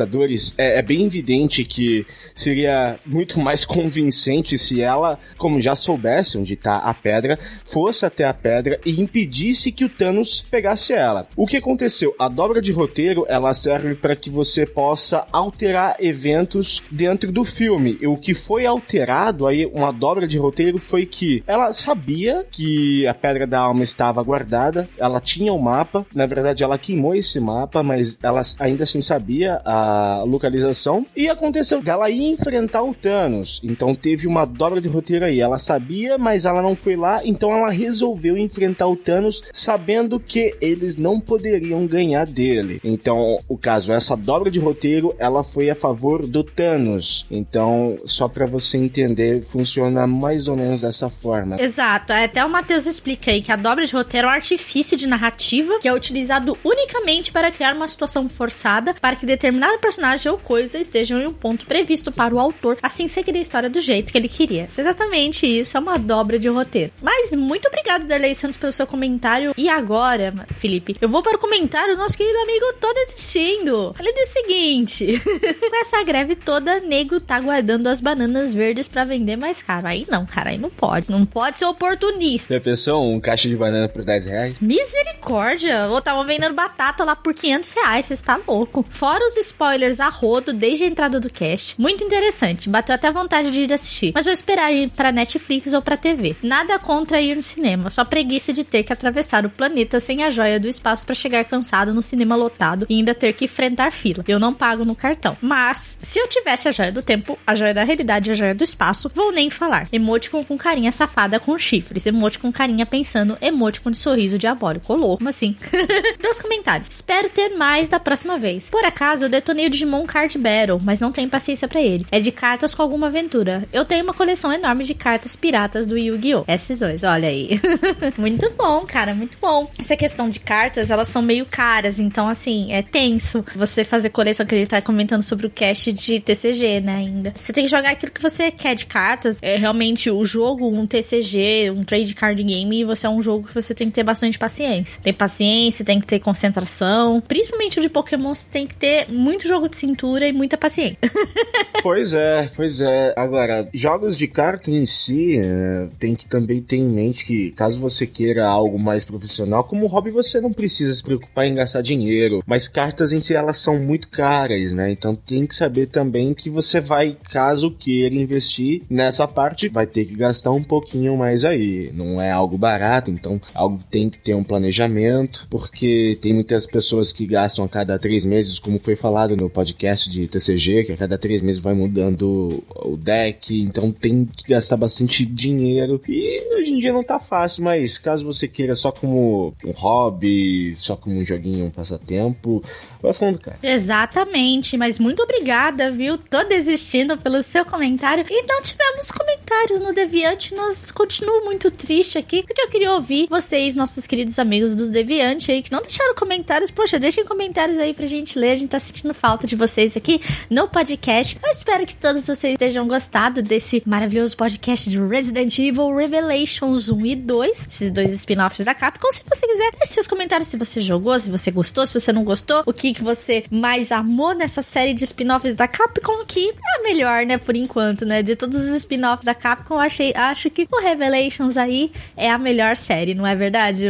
[0.57, 6.55] é, é, bem evidente que seria muito mais convincente se ela, como já soubesse onde
[6.55, 11.27] está a pedra, fosse até a pedra e impedisse que o Thanos pegasse ela.
[11.37, 12.15] O que aconteceu?
[12.19, 17.99] A dobra de roteiro ela serve para que você possa alterar eventos dentro do filme.
[18.01, 23.07] E o que foi alterado aí, uma dobra de roteiro, foi que ela sabia que
[23.07, 27.15] a pedra da alma estava guardada, ela tinha o um mapa, na verdade ela queimou
[27.15, 29.90] esse mapa, mas ela ainda assim sabia a
[30.25, 33.61] localização e aconteceu ela ia enfrentar o Thanos.
[33.63, 35.41] Então teve uma dobra de roteiro aí.
[35.41, 40.55] Ela sabia, mas ela não foi lá, então ela resolveu enfrentar o Thanos sabendo que
[40.61, 42.81] eles não poderiam ganhar dele.
[42.85, 47.27] Então, o caso, essa dobra de roteiro, ela foi a favor do Thanos.
[47.31, 51.57] Então, só para você entender, funciona mais ou menos dessa forma.
[51.61, 52.13] Exato.
[52.13, 55.07] É, até o Matheus explica aí que a dobra de roteiro é um artifício de
[55.07, 60.39] narrativa que é utilizado unicamente para criar uma situação forçada para que determinado personagem ou
[60.39, 64.13] coisa estejam em um ponto previsto para o autor, assim seguir a história do jeito
[64.13, 64.69] que ele queria.
[64.77, 66.93] Exatamente isso, é uma dobra de roteiro.
[67.03, 69.55] Mas muito obrigado, Darley Santos, pelo seu comentário.
[69.57, 73.95] E agora, Felipe, eu vou para o comentário do nosso querido amigo Tô Desistindo.
[73.99, 75.21] Ele diz o seguinte:
[75.71, 79.87] Com essa greve toda, negro tá guardando as bananas verdes para vender mais caro.
[79.87, 81.11] Aí não, cara, aí não pode.
[81.11, 82.53] Não pode ser oportunista.
[82.53, 84.57] Já pensou um caixa de banana por 10 reais?
[84.61, 85.89] Misericórdia!
[85.89, 88.85] Ou tava vendendo batata lá por 500 reais, você está louco.
[88.91, 89.70] Fora os spoilers
[90.01, 91.81] a rodo desde a entrada do cast.
[91.81, 94.13] Muito interessante, bateu até vontade de ir assistir.
[94.15, 96.37] Mas vou esperar ir pra Netflix ou pra TV.
[96.43, 100.31] Nada contra ir no cinema, só preguiça de ter que atravessar o planeta sem a
[100.31, 104.25] joia do espaço para chegar cansado no cinema lotado e ainda ter que enfrentar fila.
[104.27, 105.37] Eu não pago no cartão.
[105.41, 108.55] Mas, se eu tivesse a joia do tempo, a joia da realidade e a joia
[108.55, 109.89] do espaço, vou nem falar.
[109.93, 114.93] Emoticon com carinha safada com chifres, emoticon com carinha pensando, emoticon de sorriso diabólico.
[114.93, 115.57] Ô louco, como assim?
[116.23, 116.89] Nos comentários.
[116.91, 118.71] Espero ter mais da próxima vez.
[118.71, 122.07] Por acaso, eu detonei o Digimon Card Battle, mas não tenho paciência para ele.
[122.11, 123.65] É de cartas com alguma aventura.
[123.73, 126.45] Eu tenho uma coleção enorme de cartas piratas do Yu-Gi-Oh!
[126.45, 127.61] S2, olha aí.
[128.19, 129.71] muito bom, cara, muito bom.
[129.79, 134.47] Essa questão de cartas, elas são meio caras, então assim, é tenso você fazer coleção,
[134.47, 137.33] que ele tá comentando sobre o cast de TCG, né, ainda.
[137.37, 139.39] Você tem que jogar aquilo que você quer de cartas.
[139.43, 143.47] É realmente o jogo, um TCG, um trade card game, e você é um jogo
[143.47, 145.01] que você tem que ter bastante paciência.
[145.03, 147.23] Tem paciência, tem que ter concentração.
[147.27, 150.99] Principalmente o de Pokémon, você tem que ter muito jogo de cintura e muita paciência.
[151.83, 153.13] pois é, pois é.
[153.17, 157.81] Agora, jogos de carta em si, é, tem que também ter em mente que caso
[157.81, 162.43] você queira algo mais profissional, como hobby você não precisa se preocupar em gastar dinheiro,
[162.47, 164.91] mas cartas em si elas são muito caras, né?
[164.91, 170.05] Então tem que saber também que você vai, caso queira investir nessa parte, vai ter
[170.05, 171.91] que gastar um pouquinho mais aí.
[171.93, 177.13] Não é algo barato, então algo tem que ter um planejamento, porque tem muitas pessoas
[177.13, 180.97] que gastam a cada três meses, como foi falado no podcast de TCG, que a
[180.97, 186.01] cada três meses vai mudando o deck, então tem que gastar bastante dinheiro.
[186.09, 190.75] E hoje em dia não tá fácil, mas caso você queira só como um hobby,
[190.77, 192.63] só como um joguinho, um passatempo,
[193.03, 193.59] vai fundo, cara.
[193.63, 196.17] Exatamente, mas muito obrigada, viu?
[196.19, 198.25] Tô desistindo pelo seu comentário.
[198.29, 199.11] E não tivemos
[199.51, 204.39] comentários no Deviante, nós continuo muito triste aqui, porque eu queria ouvir vocês, nossos queridos
[204.39, 206.71] amigos dos Deviante aí, que não deixaram comentários.
[206.71, 210.21] Poxa, deixem comentários aí pra gente ler, a gente tá sentindo falta de vocês aqui
[210.49, 211.37] no podcast.
[211.43, 217.07] Eu espero que todos vocês tenham gostado desse maravilhoso podcast de Resident Evil Revelations 1
[217.07, 219.11] e 2, esses dois spin-offs da Capcom.
[219.11, 222.23] Se você quiser, deixe seus comentários se você jogou, se você gostou, se você não
[222.23, 226.79] gostou, o que, que você mais amou nessa série de spin-offs da Capcom, que é
[226.79, 228.23] a melhor, né, por enquanto, né?
[228.23, 232.77] De todos os spin-offs da Capcom, achei, acho que o Revelations aí é a melhor
[232.77, 233.87] série, não é verdade,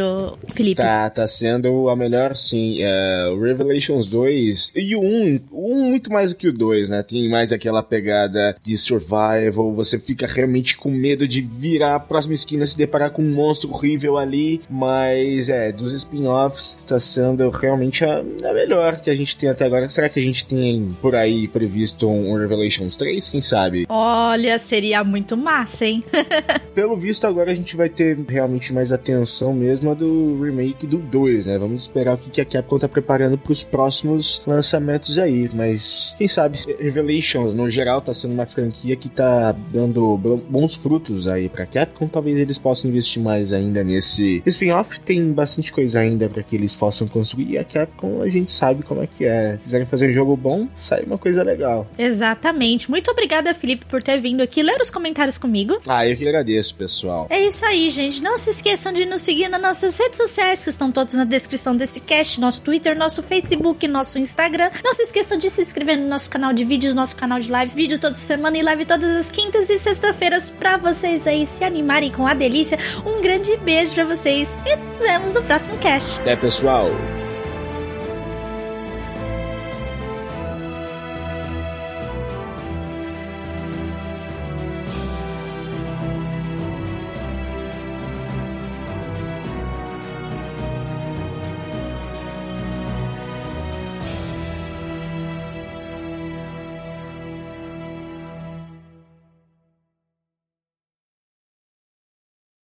[0.55, 0.81] Felipe?
[0.81, 2.79] Tá, tá sendo a melhor, sim.
[2.81, 6.91] É, o Revelations 2 e o 1, o 1 muito mais do que o 2,
[6.91, 7.03] né?
[7.03, 12.35] Tem mais aquela pegada de survival, você fica realmente com medo de virar a próxima
[12.35, 18.05] esquina se deparar com um monstro horrível ali, mas é, dos spin-offs está sendo realmente
[18.05, 19.89] a, a, melhor que a gente tem até agora.
[19.89, 23.29] Será que a gente tem por aí previsto um Revelations 3?
[23.29, 23.87] Quem sabe?
[23.89, 26.03] Olha, seria muito massa, hein?
[26.75, 30.99] Pelo visto, agora a gente vai ter realmente mais atenção mesmo a do remake do
[30.99, 31.59] 2, né?
[31.59, 36.29] Vamos esperar o que a Capcom tá preparando para os próximos lançamentos aí, mas quem
[36.29, 41.67] sabe Revelations no geral tá sendo uma franquia que tá dando bons frutos aí para
[41.67, 45.01] Capcom, talvez eles possam investir mais ainda nesse spin-off.
[45.01, 47.51] Tem bastante coisa ainda para que eles possam construir.
[47.53, 49.57] E a Capcom a gente sabe como é que é.
[49.59, 51.87] Se quiserem fazer um jogo bom, sai uma coisa legal.
[51.99, 52.91] Exatamente.
[52.91, 55.79] Muito obrigada, Felipe, por ter vindo aqui ler os comentários comigo.
[55.87, 57.27] Ah, eu que agradeço, pessoal.
[57.31, 58.23] É isso aí, gente.
[58.23, 61.77] Não se esqueçam de nos seguir nas nossas redes sociais, que estão todas na descrição
[61.77, 64.71] desse cast, nosso Twitter, nosso Facebook, nosso Instagram.
[64.85, 67.75] Não se esqueçam de se inscrever no nosso canal de vídeos, nosso canal de lives,
[67.75, 72.11] vídeos toda semana e live todas as quintas e sexta-feiras para vocês aí se animarem
[72.11, 72.79] com a delícia.
[73.07, 76.21] Um grande beijo para vocês e nos vemos no próximo cast.
[76.21, 76.89] Até, pessoal.